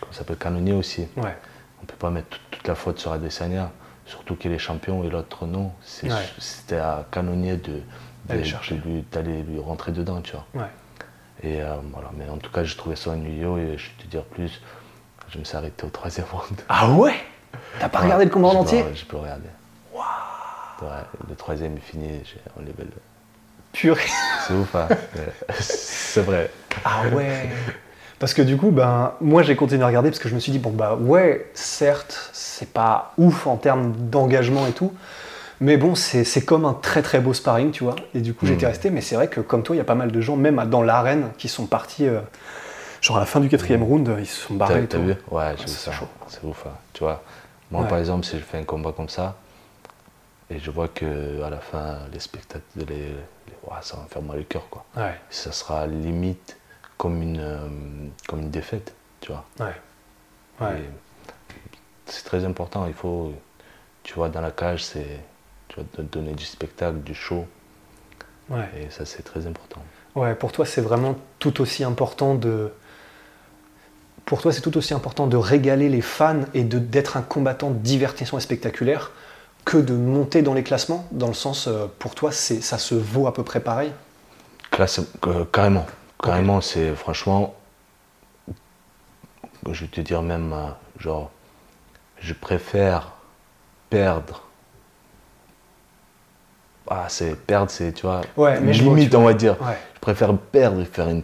comment 0.00 0.12
ça 0.12 0.18
s'appelle, 0.18 0.36
Canonier 0.38 0.72
aussi. 0.72 1.06
Ouais. 1.16 1.36
On 1.82 1.86
peut 1.86 1.96
pas 1.96 2.10
mettre 2.10 2.28
toute, 2.30 2.40
toute 2.50 2.68
la 2.68 2.74
faute 2.74 2.98
sur 2.98 3.12
Adesanya, 3.12 3.70
surtout 4.06 4.36
qu'il 4.36 4.52
est 4.52 4.58
champion 4.58 5.04
et 5.04 5.08
l'autre 5.10 5.46
non. 5.46 5.72
Ouais. 6.02 6.10
C'était 6.38 6.76
à 6.78 7.04
Canonier 7.10 7.56
de, 7.56 7.80
D'aller 8.26 8.40
de- 8.42 8.46
chercher. 8.46 8.76
de 8.76 8.80
lui- 8.88 9.04
d'aller 9.12 9.42
lui 9.42 9.58
rentrer 9.60 9.92
dedans, 9.92 10.20
tu 10.20 10.32
vois. 10.32 10.46
Ouais. 10.54 10.68
Et 11.42 11.60
euh, 11.62 11.76
voilà, 11.92 12.10
mais 12.16 12.28
en 12.28 12.36
tout 12.38 12.50
cas, 12.52 12.62
j'ai 12.64 12.76
trouvé 12.76 12.94
ça 12.96 13.10
ennuyeux 13.10 13.58
et 13.58 13.78
je 13.78 13.86
vais 13.88 14.02
te 14.04 14.06
dire 14.06 14.22
plus, 14.24 14.60
je 15.28 15.38
me 15.38 15.44
suis 15.44 15.56
arrêté 15.56 15.84
au 15.84 15.90
troisième 15.90 16.26
round. 16.32 16.60
Ah 16.68 16.90
ouais? 16.90 17.14
T'as 17.80 17.88
pas 17.88 18.00
regardé 18.00 18.24
le 18.24 18.30
combat 18.30 18.48
en 18.48 18.56
entier? 18.56 18.84
Je 18.94 19.04
peux 19.04 19.16
regarder. 19.16 19.48
Ouais, 19.94 20.88
le 21.28 21.34
troisième 21.36 21.76
est 21.76 21.80
fini, 21.80 22.08
j'ai 22.24 22.40
enlevé 22.58 22.74
le. 22.80 22.90
Purée. 23.72 24.02
C'est 24.46 24.54
ouf, 24.54 24.74
hein 24.74 24.88
C'est 25.60 26.22
vrai. 26.22 26.50
Ah 26.84 27.04
ouais 27.12 27.48
Parce 28.22 28.34
que 28.34 28.42
du 28.42 28.56
coup, 28.56 28.70
ben, 28.70 29.14
moi 29.20 29.42
j'ai 29.42 29.56
continué 29.56 29.82
à 29.82 29.88
regarder 29.88 30.08
parce 30.10 30.20
que 30.20 30.28
je 30.28 30.36
me 30.36 30.38
suis 30.38 30.52
dit, 30.52 30.60
bon 30.60 30.70
bah 30.70 30.94
ouais, 30.94 31.50
certes, 31.54 32.30
c'est 32.32 32.72
pas 32.72 33.14
ouf 33.18 33.48
en 33.48 33.56
termes 33.56 33.90
d'engagement 33.96 34.64
et 34.68 34.70
tout, 34.70 34.92
mais 35.60 35.76
bon, 35.76 35.96
c'est 35.96 36.44
comme 36.44 36.64
un 36.64 36.72
très 36.72 37.02
très 37.02 37.18
beau 37.18 37.34
sparring, 37.34 37.72
tu 37.72 37.82
vois. 37.82 37.96
Et 38.14 38.20
du 38.20 38.32
coup, 38.32 38.46
j'étais 38.46 38.66
Mhm. 38.66 38.70
resté, 38.70 38.90
mais 38.90 39.00
c'est 39.00 39.16
vrai 39.16 39.26
que 39.26 39.40
comme 39.40 39.64
toi, 39.64 39.74
il 39.74 39.78
y 39.78 39.82
a 39.82 39.84
pas 39.84 39.96
mal 39.96 40.12
de 40.12 40.20
gens, 40.20 40.36
même 40.36 40.64
dans 40.70 40.82
l'arène, 40.82 41.30
qui 41.36 41.48
sont 41.48 41.66
partis, 41.66 42.06
euh, 42.06 42.20
genre 43.00 43.16
à 43.16 43.20
la 43.20 43.26
fin 43.26 43.40
du 43.40 43.48
quatrième 43.48 43.82
round, 43.82 44.08
ils 44.20 44.24
se 44.28 44.46
sont 44.46 44.54
barrés. 44.54 44.86
T'as 44.88 44.98
vu? 44.98 45.14
Ouais, 45.28 45.54
vu 45.54 45.62
c'est 45.66 45.90
chaud. 45.92 46.06
C'est 46.28 46.44
ouf, 46.44 46.64
hein. 46.64 46.70
tu 46.92 47.02
vois. 47.02 47.24
Moi, 47.72 47.82
Ouais. 47.82 47.88
par 47.88 47.98
exemple, 47.98 48.24
si 48.24 48.38
je 48.38 48.44
fais 48.44 48.58
un 48.58 48.62
combat 48.62 48.92
comme 48.96 49.08
ça, 49.08 49.34
et 50.48 50.60
je 50.60 50.70
vois 50.70 50.86
que 50.86 51.42
à 51.42 51.50
la 51.50 51.58
fin, 51.58 51.98
les 52.12 52.20
spectateurs, 52.20 52.62
les, 52.76 52.84
les- 52.86 53.14
ouah, 53.66 53.80
ça 53.82 53.96
va 53.96 54.04
me 54.04 54.08
faire 54.08 54.22
mal 54.22 54.38
au 54.38 54.44
cœur, 54.44 54.62
quoi. 54.70 54.84
Ouais, 54.96 55.18
Ça 55.28 55.50
sera 55.50 55.88
limite 55.88 56.56
comme 57.02 57.20
une, 57.20 57.40
euh, 57.40 57.58
comme 58.28 58.38
une 58.42 58.50
défaite, 58.50 58.94
tu 59.20 59.32
vois. 59.32 59.44
ouais. 59.58 59.74
Ouais. 60.60 60.78
Et 60.78 60.84
C'est 62.06 62.22
très 62.22 62.44
important, 62.44 62.86
il 62.86 62.94
faut, 62.94 63.32
tu 64.04 64.14
vois, 64.14 64.28
dans 64.28 64.40
la 64.40 64.52
cage, 64.52 64.84
c'est, 64.84 65.18
tu 65.66 65.82
te 65.82 66.00
donner 66.02 66.34
du 66.34 66.44
spectacle, 66.44 66.98
du 66.98 67.12
show, 67.12 67.44
ouais. 68.50 68.68
et 68.76 68.90
ça, 68.90 69.04
c'est 69.04 69.24
très 69.24 69.48
important. 69.48 69.82
Ouais, 70.14 70.36
pour 70.36 70.52
toi, 70.52 70.64
c'est 70.64 70.80
vraiment 70.80 71.16
tout 71.40 71.60
aussi 71.60 71.82
important 71.82 72.36
de. 72.36 72.70
Pour 74.24 74.40
toi, 74.40 74.52
c'est 74.52 74.60
tout 74.60 74.76
aussi 74.76 74.94
important 74.94 75.26
de 75.26 75.36
régaler 75.36 75.88
les 75.88 76.02
fans 76.02 76.42
et 76.54 76.62
de- 76.62 76.78
d'être 76.78 77.16
un 77.16 77.22
combattant 77.22 77.70
divertissant 77.72 78.38
et 78.38 78.40
spectaculaire 78.40 79.10
que 79.64 79.76
de 79.78 79.94
monter 79.94 80.42
dans 80.42 80.54
les 80.54 80.62
classements. 80.62 81.08
Dans 81.10 81.26
le 81.26 81.34
sens, 81.34 81.66
euh, 81.66 81.86
pour 81.98 82.14
toi, 82.14 82.30
c'est 82.30 82.60
ça 82.60 82.78
se 82.78 82.94
vaut 82.94 83.26
à 83.26 83.34
peu 83.34 83.42
près 83.42 83.58
pareil? 83.58 83.90
Classe, 84.70 85.00
euh, 85.26 85.44
carrément, 85.52 85.86
carrément, 86.22 86.60
c'est 86.60 86.94
franchement, 86.94 87.54
je 89.70 89.82
vais 89.82 89.90
te 89.90 90.00
dire 90.00 90.22
même, 90.22 90.52
euh, 90.52 90.68
genre, 90.98 91.30
je 92.20 92.32
préfère 92.34 93.12
perdre. 93.90 94.42
Ah, 96.88 97.06
c'est 97.08 97.36
perdre, 97.36 97.70
c'est, 97.70 97.92
tu 97.92 98.02
vois, 98.02 98.22
Ouais, 98.36 98.60
mais 98.60 98.72
limite, 98.72 99.14
on 99.14 99.22
va 99.24 99.34
dire. 99.34 99.60
Ouais. 99.62 99.76
Je 99.94 100.00
préfère 100.00 100.36
perdre 100.36 100.80
et 100.80 100.84
faire 100.84 101.08
une 101.08 101.22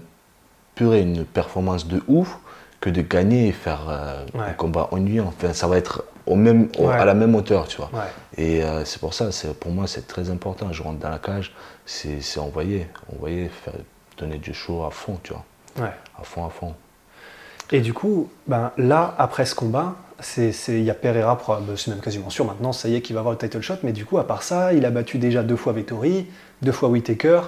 purée, 0.74 1.02
une 1.02 1.24
performance 1.24 1.86
de 1.86 2.02
ouf, 2.08 2.38
que 2.80 2.90
de 2.90 3.02
gagner 3.02 3.48
et 3.48 3.52
faire 3.52 3.80
euh, 3.88 4.24
Ouais. 4.34 4.40
un 4.50 4.52
combat 4.52 4.88
ennuyant. 4.92 5.26
Enfin, 5.26 5.52
ça 5.52 5.66
va 5.66 5.76
être 5.76 6.04
au 6.26 6.36
même, 6.36 6.68
au- 6.78 6.88
à 6.88 7.04
la 7.04 7.14
même 7.14 7.34
hauteur, 7.34 7.66
tu 7.66 7.76
vois. 7.78 7.90
Et 8.36 8.62
euh, 8.62 8.84
c'est 8.84 9.00
pour 9.00 9.14
ça, 9.14 9.32
c'est, 9.32 9.52
pour 9.58 9.72
moi, 9.72 9.86
c'est 9.88 10.06
très 10.06 10.30
important. 10.30 10.72
Je 10.72 10.82
rentre 10.82 11.00
dans 11.00 11.10
la 11.10 11.18
cage, 11.18 11.52
c'est, 11.84 12.20
c'est 12.20 12.38
envoyer, 12.38 12.86
envoyer, 13.12 13.48
faire, 13.48 13.74
donner 14.18 14.38
du 14.38 14.54
show 14.54 14.84
à 14.84 14.90
fond, 14.90 15.18
tu 15.22 15.32
vois. 15.32 15.44
Ouais. 15.78 15.92
À 16.20 16.24
fond, 16.24 16.44
à 16.44 16.50
fond. 16.50 16.74
Et 17.70 17.80
du 17.80 17.92
coup, 17.92 18.30
ben, 18.46 18.72
là, 18.78 19.14
après 19.18 19.44
ce 19.44 19.54
combat, 19.54 19.94
il 20.36 20.82
y 20.82 20.90
a 20.90 20.94
Pereira, 20.94 21.38
ben, 21.46 21.76
c'est 21.76 21.90
même 21.90 22.00
quasiment 22.00 22.30
sûr 22.30 22.44
maintenant, 22.44 22.72
ça 22.72 22.88
y 22.88 22.94
est 22.94 23.02
qu'il 23.02 23.14
va 23.14 23.20
avoir 23.20 23.32
le 23.32 23.38
title 23.38 23.60
shot, 23.60 23.76
mais 23.82 23.92
du 23.92 24.04
coup, 24.04 24.18
à 24.18 24.26
part 24.26 24.42
ça, 24.42 24.72
il 24.72 24.84
a 24.84 24.90
battu 24.90 25.18
déjà 25.18 25.42
deux 25.42 25.56
fois 25.56 25.72
Vettori, 25.72 26.26
deux 26.62 26.72
fois 26.72 26.88
Whitaker, 26.88 27.42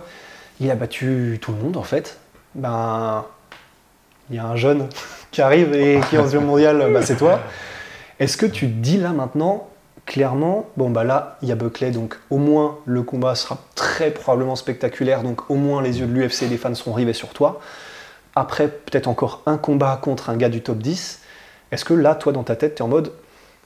il 0.60 0.70
a 0.70 0.74
battu 0.74 1.38
tout 1.40 1.52
le 1.52 1.58
monde 1.58 1.76
en 1.76 1.82
fait. 1.82 2.18
Ben, 2.54 3.24
il 4.28 4.36
y 4.36 4.38
a 4.38 4.46
un 4.46 4.56
jeune 4.56 4.88
qui 5.30 5.42
arrive 5.42 5.74
et 5.74 6.00
qui 6.08 6.16
est 6.16 6.18
en 6.18 6.40
mondial, 6.40 6.78
ben, 6.92 7.02
c'est 7.02 7.16
toi. 7.16 7.40
Est-ce 8.18 8.36
que 8.36 8.46
tu 8.46 8.66
te 8.66 8.74
dis 8.74 8.98
là 8.98 9.10
maintenant 9.12 9.70
clairement, 10.10 10.66
bon 10.76 10.90
bah 10.90 11.04
là, 11.04 11.38
il 11.40 11.48
y 11.48 11.52
a 11.52 11.54
Buckley, 11.54 11.92
donc 11.92 12.18
au 12.30 12.38
moins 12.38 12.78
le 12.84 13.04
combat 13.04 13.36
sera 13.36 13.58
très 14.00 14.10
probablement 14.10 14.56
spectaculaire, 14.56 15.22
donc 15.22 15.50
au 15.50 15.56
moins 15.56 15.82
les 15.82 16.00
yeux 16.00 16.06
de 16.06 16.12
l'UFC 16.12 16.44
et 16.44 16.48
des 16.48 16.56
fans 16.56 16.74
seront 16.74 16.94
rivés 16.94 17.12
sur 17.12 17.34
toi. 17.34 17.60
Après, 18.34 18.68
peut-être 18.68 19.08
encore 19.08 19.42
un 19.44 19.58
combat 19.58 19.98
contre 20.02 20.30
un 20.30 20.38
gars 20.38 20.48
du 20.48 20.62
top 20.62 20.78
10. 20.78 21.20
Est-ce 21.70 21.84
que 21.84 21.92
là, 21.92 22.14
toi, 22.14 22.32
dans 22.32 22.42
ta 22.42 22.56
tête, 22.56 22.76
tu 22.76 22.78
es 22.78 22.82
en 22.82 22.88
mode, 22.88 23.12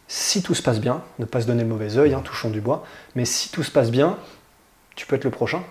si 0.08 0.42
tout 0.42 0.54
se 0.54 0.62
passe 0.62 0.80
bien, 0.80 1.02
ne 1.20 1.24
pas 1.24 1.40
se 1.40 1.46
donner 1.46 1.62
le 1.62 1.68
mauvais 1.68 1.98
oeil, 1.98 2.14
hein, 2.14 2.22
touchons 2.24 2.50
du 2.50 2.60
bois, 2.60 2.84
mais 3.14 3.24
si 3.24 3.48
tout 3.50 3.62
se 3.62 3.70
passe 3.70 3.92
bien, 3.92 4.18
tu 4.96 5.06
peux 5.06 5.14
être 5.14 5.22
le 5.22 5.30
prochain? 5.30 5.62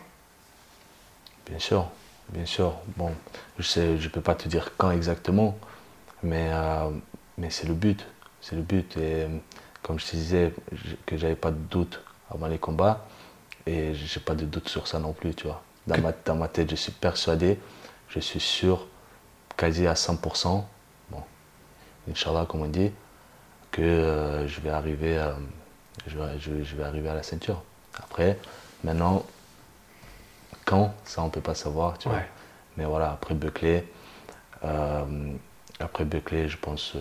Bien 1.49 1.59
sûr, 1.59 1.89
bien 2.29 2.45
sûr. 2.45 2.75
Bon, 2.95 3.11
je 3.59 3.79
ne 3.81 3.97
je 3.97 4.07
peux 4.07 4.21
pas 4.21 4.35
te 4.35 4.47
dire 4.47 4.71
quand 4.77 4.91
exactement, 4.91 5.57
mais, 6.21 6.51
euh, 6.53 6.89
mais 7.37 7.49
c'est 7.49 7.67
le 7.67 7.73
but. 7.73 8.05
C'est 8.39 8.55
le 8.55 8.61
but. 8.61 8.95
Et 8.95 9.25
comme 9.81 9.99
je 9.99 10.05
te 10.05 10.15
disais, 10.15 10.53
que 11.05 11.17
j'avais 11.17 11.35
pas 11.35 11.51
de 11.51 11.59
doute 11.69 11.99
avant 12.33 12.47
les 12.47 12.59
combats, 12.59 13.05
et 13.65 13.93
j'ai 13.93 14.19
pas 14.19 14.35
de 14.35 14.45
doute 14.45 14.69
sur 14.69 14.87
ça 14.87 14.99
non 14.99 15.13
plus, 15.13 15.33
tu 15.33 15.47
vois. 15.47 15.63
Dans, 15.87 15.99
ma, 15.99 16.11
dans 16.25 16.35
ma 16.35 16.47
tête, 16.47 16.69
je 16.69 16.75
suis 16.75 16.91
persuadé, 16.91 17.59
je 18.09 18.19
suis 18.19 18.39
sûr, 18.39 18.87
quasi 19.57 19.87
à 19.87 19.93
100%, 19.93 20.63
bon, 21.11 21.23
Inch'Allah, 22.09 22.45
comme 22.47 22.61
on 22.61 22.67
dit, 22.67 22.91
que 23.71 23.81
euh, 23.81 24.47
je, 24.47 24.61
vais 24.61 24.69
arriver, 24.69 25.17
euh, 25.17 25.31
je, 26.07 26.17
je, 26.39 26.75
vais 26.75 26.83
arriver 26.83 27.09
à 27.09 27.15
la 27.15 27.23
ceinture. 27.23 27.61
Après, 27.97 28.37
maintenant, 28.83 29.25
quand, 30.65 30.93
ça 31.05 31.21
on 31.21 31.29
peut 31.29 31.41
pas 31.41 31.55
savoir, 31.55 31.97
tu 31.97 32.09
vois. 32.09 32.19
Mais 32.77 32.85
voilà, 32.85 33.11
après 33.11 33.35
Buckley, 33.35 33.85
euh, 34.63 35.33
après 35.79 36.05
Buckley, 36.05 36.47
je 36.47 36.57
pense, 36.57 36.93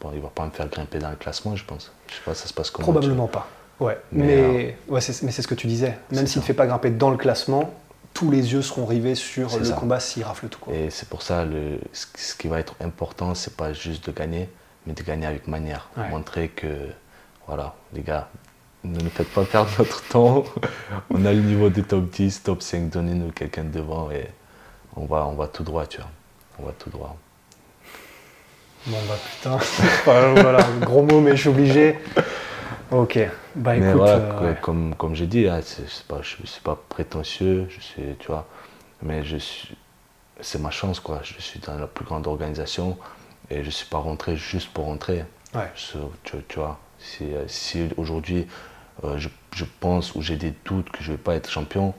bon, 0.00 0.12
il 0.14 0.20
va 0.20 0.28
pas 0.28 0.46
me 0.46 0.50
faire 0.50 0.68
grimper 0.68 0.98
dans 0.98 1.10
le 1.10 1.16
classement, 1.16 1.56
je 1.56 1.64
pense. 1.64 1.92
Je 2.08 2.14
sais 2.14 2.22
pas, 2.24 2.34
ça 2.34 2.46
se 2.46 2.54
passe 2.54 2.70
comment. 2.70 2.84
Probablement 2.84 3.26
pas. 3.26 3.48
Ouais, 3.82 3.98
mais, 4.12 4.76
ouais, 4.88 5.00
c'est, 5.00 5.22
mais 5.24 5.32
c'est 5.32 5.42
ce 5.42 5.48
que 5.48 5.56
tu 5.56 5.66
disais. 5.66 5.98
Même 6.12 6.26
s'il 6.26 6.40
ne 6.40 6.44
fait 6.44 6.54
pas 6.54 6.66
grimper 6.66 6.90
dans 6.90 7.10
le 7.10 7.16
classement, 7.16 7.74
tous 8.14 8.30
les 8.30 8.52
yeux 8.52 8.62
seront 8.62 8.86
rivés 8.86 9.16
sur 9.16 9.58
le 9.58 9.68
combat 9.70 9.98
s'il 9.98 10.22
rafle 10.22 10.48
tout. 10.48 10.60
Et 10.70 10.90
c'est 10.90 11.08
pour 11.08 11.22
ça, 11.22 11.44
le, 11.44 11.78
ce 11.92 12.36
qui 12.36 12.46
va 12.46 12.60
être 12.60 12.76
important, 12.80 13.34
c'est 13.34 13.56
pas 13.56 13.72
juste 13.72 14.06
de 14.06 14.12
gagner, 14.12 14.48
mais 14.86 14.92
de 14.92 15.02
gagner 15.02 15.26
avec 15.26 15.48
manière. 15.48 15.88
Montrer 16.10 16.48
que, 16.48 16.68
voilà, 17.48 17.74
les 17.92 18.02
gars, 18.02 18.28
ne 18.84 19.00
nous 19.00 19.10
faites 19.10 19.28
pas 19.28 19.44
perdre 19.44 19.70
notre 19.78 20.02
temps. 20.08 20.44
on 21.10 21.24
a 21.24 21.32
le 21.32 21.40
niveau 21.40 21.68
des 21.68 21.82
top 21.82 22.08
10, 22.10 22.42
top 22.44 22.62
5, 22.62 22.88
donnez-nous 22.88 23.32
quelqu'un 23.32 23.64
devant 23.64 24.10
et 24.10 24.28
on 24.96 25.06
va, 25.06 25.26
on 25.26 25.34
va 25.34 25.46
tout 25.46 25.64
droit, 25.64 25.86
tu 25.86 25.98
vois. 25.98 26.10
On 26.58 26.66
va 26.66 26.72
tout 26.78 26.90
droit. 26.90 27.16
Bon, 28.86 28.96
bah 29.08 29.14
putain, 29.30 29.58
voilà, 30.42 30.66
gros 30.80 31.02
mot, 31.02 31.20
mais 31.20 31.36
je 31.36 31.42
suis 31.42 31.48
obligé. 31.48 31.98
Ok, 32.92 33.18
bah 33.56 33.76
écoute. 33.76 33.86
Mais 33.86 34.10
euh, 34.10 34.54
comme, 34.60 34.94
comme 34.96 35.14
j'ai 35.14 35.26
dit, 35.26 35.48
hein, 35.48 35.60
c'est 35.64 36.04
pas, 36.06 36.20
je 36.20 36.36
ne 36.42 36.46
suis 36.46 36.60
pas 36.60 36.78
prétentieux, 36.88 37.66
je 37.70 37.80
suis, 37.80 38.02
tu 38.18 38.26
vois, 38.26 38.46
mais 39.02 39.24
je 39.24 39.38
suis, 39.38 39.76
c'est 40.40 40.60
ma 40.60 40.70
chance, 40.70 41.00
quoi. 41.00 41.20
Je 41.22 41.40
suis 41.40 41.58
dans 41.60 41.78
la 41.78 41.86
plus 41.86 42.04
grande 42.04 42.26
organisation 42.26 42.98
et 43.50 43.60
je 43.60 43.66
ne 43.66 43.70
suis 43.70 43.86
pas 43.86 43.98
rentré 43.98 44.36
juste 44.36 44.68
pour 44.74 44.84
rentrer. 44.84 45.24
Ouais. 45.54 45.70
tu, 46.24 46.36
tu, 46.48 46.58
vois, 46.58 46.78
si, 46.98 47.28
si 47.46 47.88
aujourd'hui 47.96 48.46
euh, 49.04 49.16
je, 49.16 49.28
je, 49.54 49.64
pense 49.80 50.14
ou 50.14 50.22
j'ai 50.22 50.36
des 50.36 50.52
doutes 50.64 50.90
que 50.90 51.02
je 51.02 51.12
ne 51.12 51.16
vais 51.16 51.22
pas 51.22 51.34
être 51.34 51.50
champion, 51.50 51.94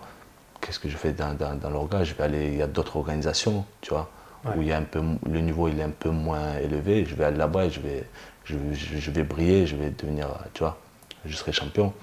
qu'est-ce 0.62 0.80
que 0.80 0.90
je 0.90 0.98
fais 0.98 1.12
dans, 1.12 1.34
dans, 1.34 1.56
dans 1.56 1.70
l'orga? 1.72 2.04
Je 2.04 2.14
vais 2.14 2.24
aller, 2.24 2.48
il 2.48 2.58
y 2.58 2.62
a 2.62 2.68
d'autres 2.68 2.98
organisations, 2.98 3.66
tu 3.82 3.90
vois, 3.90 4.12
où 4.56 4.62
il 4.62 4.68
y 4.68 4.72
a 4.72 4.78
un 4.78 4.84
peu, 4.84 5.02
le 5.28 5.40
niveau 5.40 5.70
il 5.70 5.80
est 5.80 5.84
un 5.84 5.90
peu 5.90 6.10
moins 6.10 6.58
élevé. 6.58 7.06
Je 7.06 7.16
vais 7.16 7.24
aller 7.26 7.38
là-bas 7.38 7.66
et 7.66 7.70
je 7.72 7.80
vais, 7.80 8.04
je, 8.46 8.56
je, 8.74 9.12
vais 9.12 9.24
briller, 9.24 9.66
je 9.66 9.76
vais 9.76 9.90
devenir, 9.90 10.28
tu 10.54 10.64
vois, 10.64 10.78
je 11.26 11.36
serai 11.36 11.52
champion. 11.52 11.94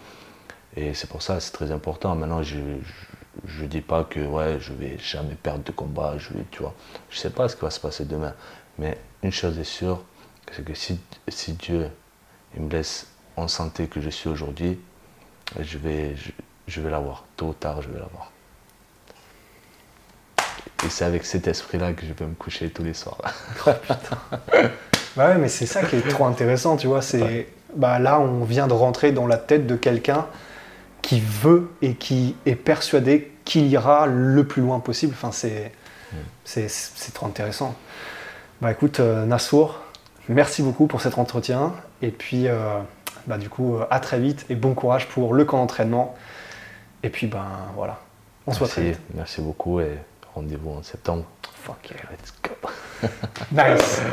Et 0.76 0.94
c'est 0.94 1.08
pour 1.08 1.22
ça, 1.22 1.40
c'est 1.40 1.52
très 1.52 1.72
important. 1.72 2.14
Maintenant, 2.14 2.42
je 2.42 2.58
ne 2.58 3.66
dis 3.66 3.80
pas 3.80 4.04
que 4.04 4.20
ouais, 4.20 4.58
je 4.60 4.72
vais 4.72 4.98
jamais 4.98 5.34
perdre 5.34 5.64
de 5.64 5.72
combat, 5.72 6.14
je 6.18 6.30
vais, 6.30 6.44
tu 6.50 6.62
vois. 6.62 6.74
Je 7.10 7.18
sais 7.18 7.30
pas 7.30 7.48
ce 7.48 7.56
qui 7.56 7.62
va 7.62 7.70
se 7.70 7.80
passer 7.80 8.04
demain. 8.04 8.34
Mais 8.78 8.98
une 9.22 9.32
chose 9.32 9.58
est 9.58 9.64
sûre, 9.64 10.02
c'est 10.52 10.64
que 10.64 10.74
si, 10.74 10.98
si 11.28 11.52
Dieu 11.54 11.88
il 12.56 12.62
me 12.62 12.70
laisse 12.70 13.06
en 13.36 13.48
santé 13.48 13.86
que 13.86 14.00
je 14.00 14.10
suis 14.10 14.28
aujourd'hui, 14.28 14.78
je 15.58 15.78
vais, 15.78 16.16
je, 16.16 16.30
je 16.66 16.80
vais 16.80 16.90
l'avoir. 16.90 17.24
Tôt 17.36 17.48
ou 17.48 17.52
tard, 17.54 17.82
je 17.82 17.88
vais 17.88 17.98
l'avoir. 17.98 18.30
Et 20.84 20.88
c'est 20.88 21.04
avec 21.04 21.24
cet 21.26 21.46
esprit-là 21.46 21.92
que 21.92 22.06
je 22.06 22.12
vais 22.12 22.26
me 22.26 22.34
coucher 22.34 22.70
tous 22.70 22.82
les 22.82 22.94
soirs. 22.94 23.20
Oh, 23.66 23.70
putain. 23.82 24.18
bah 25.16 25.28
ouais, 25.28 25.38
mais 25.38 25.48
c'est 25.48 25.66
ça 25.66 25.84
qui 25.84 25.96
est 25.96 26.08
trop 26.08 26.24
intéressant, 26.24 26.76
tu 26.76 26.86
vois. 26.86 27.02
C'est 27.02 27.48
bah 27.76 27.98
là, 27.98 28.20
on 28.20 28.44
vient 28.44 28.66
de 28.66 28.72
rentrer 28.72 29.12
dans 29.12 29.26
la 29.26 29.36
tête 29.36 29.66
de 29.66 29.76
quelqu'un 29.76 30.26
qui 31.02 31.20
veut 31.20 31.70
et 31.82 31.94
qui 31.94 32.36
est 32.46 32.54
persuadé 32.54 33.32
qu'il 33.44 33.66
ira 33.66 34.06
le 34.06 34.44
plus 34.44 34.62
loin 34.62 34.80
possible. 34.80 35.14
Enfin, 35.16 35.32
c'est 35.32 35.72
mm. 36.12 36.16
c'est 36.44 37.14
trop 37.14 37.26
intéressant. 37.26 37.74
Bah 38.60 38.70
écoute, 38.72 39.00
euh, 39.00 39.24
Nassour, 39.24 39.80
merci 40.28 40.62
beaucoup 40.62 40.86
pour 40.86 41.00
cet 41.00 41.16
entretien. 41.18 41.72
Et 42.02 42.10
puis, 42.10 42.46
euh, 42.46 42.78
bah, 43.26 43.38
du 43.38 43.48
coup, 43.48 43.76
euh, 43.76 43.86
à 43.90 44.00
très 44.00 44.18
vite 44.18 44.44
et 44.50 44.54
bon 44.54 44.74
courage 44.74 45.08
pour 45.08 45.32
le 45.32 45.44
camp 45.44 45.58
d'entraînement. 45.58 46.14
Et 47.02 47.08
puis, 47.08 47.26
ben 47.26 47.46
voilà, 47.74 47.98
on 48.46 48.52
se 48.52 48.58
voit 48.58 48.68
très 48.68 48.82
vite. 48.82 49.00
Merci 49.14 49.40
beaucoup 49.40 49.80
et 49.80 49.98
rendez-vous 50.34 50.70
en 50.70 50.82
septembre. 50.82 51.24
Fuck 51.62 51.90
yeah, 51.90 52.00
let's 52.10 52.34
go. 52.42 53.08
nice. 53.52 54.12